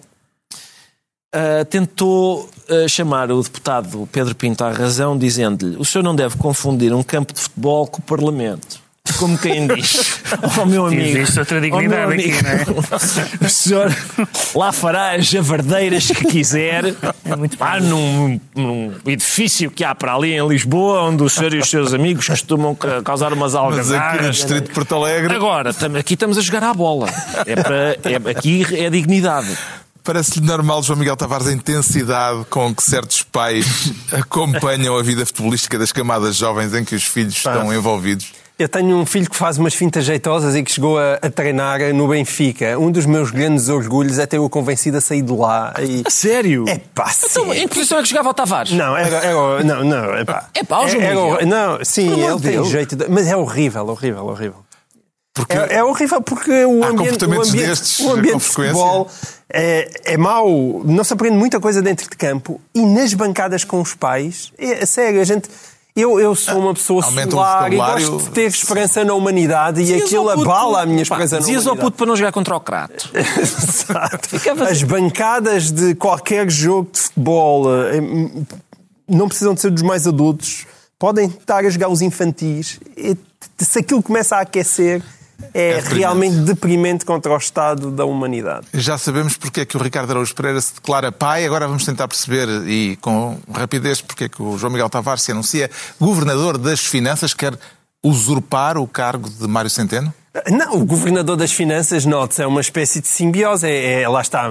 [1.34, 6.36] Uh, tentou uh, chamar o deputado Pedro Pinto à razão, dizendo-lhe: o senhor não deve
[6.36, 8.82] confundir um campo de futebol com o Parlamento.
[9.18, 10.22] Como quem diz,
[10.60, 11.02] oh meu amigo.
[11.02, 13.46] Existe outra dignidade amigo, aqui, não é?
[13.48, 13.96] O senhor
[14.54, 16.94] lá fará as javardeiras que quiser.
[17.24, 21.54] É muito lá num, num, edifício que há para ali em Lisboa, onde o senhor
[21.54, 23.88] e os seus amigos costumam causar umas algas.
[23.88, 25.34] Mas aqui no Distrito de Porto Alegre.
[25.34, 27.08] Agora, aqui estamos a jogar à bola.
[27.46, 29.58] É para, é, aqui é dignidade.
[30.04, 35.78] Parece-lhe normal, João Miguel Tavares, a intensidade com que certos pais acompanham a vida futebolística
[35.78, 38.34] das camadas jovens em que os filhos estão envolvidos?
[38.58, 41.80] Eu tenho um filho que faz umas fintas jeitosas e que chegou a, a, treinar
[41.96, 42.78] no Benfica.
[42.78, 45.74] Um dos meus grandes orgulhos é ter-o convencido a sair de lá.
[45.80, 46.04] E...
[46.12, 46.66] Sério?
[46.68, 48.72] É pá, então, Em que posição é que jogava o Tavares?
[48.74, 50.48] Não, era, era, não, não, é pá.
[50.54, 51.48] É pá, o João Miguel.
[51.48, 52.96] Não, sim, ele tem jeito.
[52.96, 53.08] De...
[53.10, 54.61] Mas é horrível, horrível, horrível.
[55.42, 59.10] Porque é, é horrível porque o ambiente, o ambiente, destes, o ambiente de futebol
[59.50, 63.82] é, é mau, não se aprende muita coisa dentro de campo e nas bancadas com
[63.82, 65.50] os pais, é, sério, a gente.
[65.94, 69.94] Eu, eu sou uma pessoa Aumenta solar e gosto de ter esperança na humanidade e
[69.94, 71.46] aquilo abala a minha esperança pá, na humanidade.
[71.48, 73.10] Dizias ao puto para não jogar contra o Crato.
[73.14, 74.64] Exato.
[74.64, 78.00] As bancadas de qualquer jogo de futebol eh,
[79.06, 80.66] não precisam de ser dos mais adultos,
[80.98, 82.80] podem estar a jogar os infantis.
[83.58, 85.04] Se aquilo começa a aquecer,
[85.54, 88.68] é, é realmente deprimente contra o estado da humanidade.
[88.74, 92.08] Já sabemos porque é que o Ricardo Araújo Pereira se declara pai, agora vamos tentar
[92.08, 95.70] perceber e com rapidez porque é que o João Miguel Tavares se anuncia
[96.00, 97.58] governador das finanças, quer
[98.04, 100.14] usurpar o cargo de Mário Centeno?
[100.50, 104.50] Não, o governador das finanças, note é uma espécie de simbiose, é, é lá está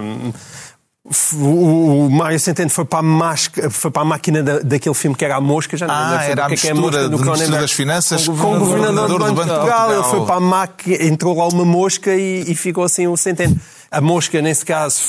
[1.34, 5.24] o, Mário Centeno foi para a, máscara, foi para a máquina da, daquele filme que
[5.24, 7.60] era a mosca, já não ah, era a mistura, que é a mosca do Cronenberg.
[7.62, 9.92] das Finanças com, com o governador, do Banco de Portugal.
[9.92, 13.58] Ele foi para a máquina, entrou lá uma mosca e, e ficou assim o Centeno.
[13.90, 15.00] A mosca, nesse caso,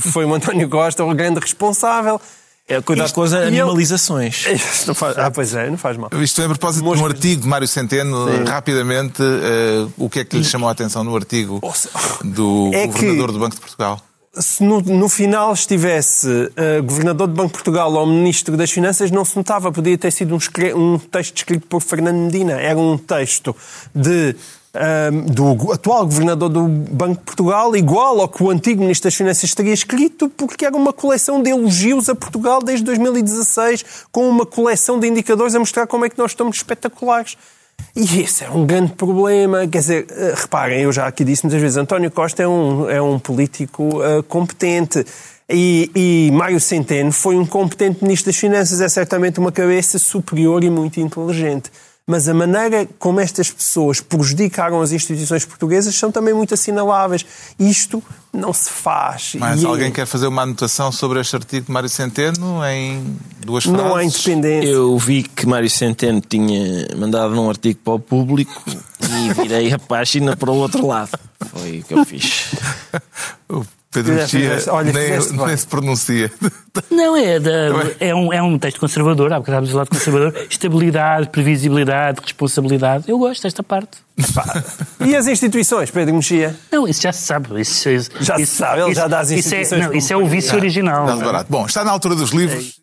[0.00, 2.20] foi o António Costa, o grande responsável.
[2.68, 4.46] É cuidar Isto, com as animalizações.
[4.46, 4.58] Ele...
[4.94, 6.08] Faz, ah, pois é, não faz mal.
[6.22, 8.44] Isto é a propósito de um artigo de Mário Centeno, Sim.
[8.44, 11.60] rapidamente, uh, o que é que lhe chamou a atenção no artigo
[12.24, 13.32] do é governador que...
[13.32, 14.00] do Banco de Portugal?
[14.32, 19.10] Se no, no, final estivesse uh, governador do Banco de Portugal ou ministro das Finanças,
[19.10, 19.72] não se notava.
[19.72, 20.38] Podia ter sido um,
[20.76, 22.52] um texto escrito por Fernando Medina.
[22.52, 23.54] Era um texto
[23.92, 24.36] de,
[24.74, 29.16] uh, do atual governador do Banco de Portugal, igual ao que o antigo ministro das
[29.16, 34.46] Finanças teria escrito, porque era uma coleção de elogios a Portugal desde 2016, com uma
[34.46, 37.36] coleção de indicadores a mostrar como é que nós estamos espetaculares.
[37.94, 39.66] E esse é um grande problema.
[39.66, 43.00] Quer dizer, eh, reparem, eu já aqui disse muitas vezes, António Costa é um, é
[43.00, 45.04] um político uh, competente.
[45.48, 50.62] E, e Mário Centeno foi um competente ministro das Finanças, é certamente uma cabeça superior
[50.62, 51.70] e muito inteligente
[52.10, 57.24] mas a maneira como estas pessoas prejudicaram as instituições portuguesas são também muito assinaláveis.
[57.56, 58.02] Isto
[58.32, 59.36] não se faz.
[59.38, 59.90] Mas e alguém é...
[59.92, 63.80] quer fazer uma anotação sobre este artigo de Mário Centeno em duas frases?
[63.80, 64.68] Não há independência.
[64.68, 69.78] Eu vi que Mário Centeno tinha mandado um artigo para o público e virei a
[69.78, 71.16] página para o outro lado.
[71.46, 72.46] Foi o que eu fiz.
[73.92, 74.56] Pedro Mexia
[74.94, 76.30] nem, nem se pronuncia.
[76.90, 77.50] Não, é, da,
[77.98, 80.32] é, um, é um texto conservador, há bocado do lado conservador.
[80.48, 83.04] Estabilidade, previsibilidade, responsabilidade.
[83.08, 83.98] Eu gosto desta parte.
[85.04, 86.56] e as instituições, Pedro Mexia?
[86.70, 87.60] Não, isso já se sabe.
[87.60, 87.88] Isso,
[88.20, 89.66] já isso, se sabe, ele isso, já dá as instituições.
[89.66, 91.06] Isso é, não, isso é o vício original.
[91.48, 92.80] Bom, está na altura dos livros.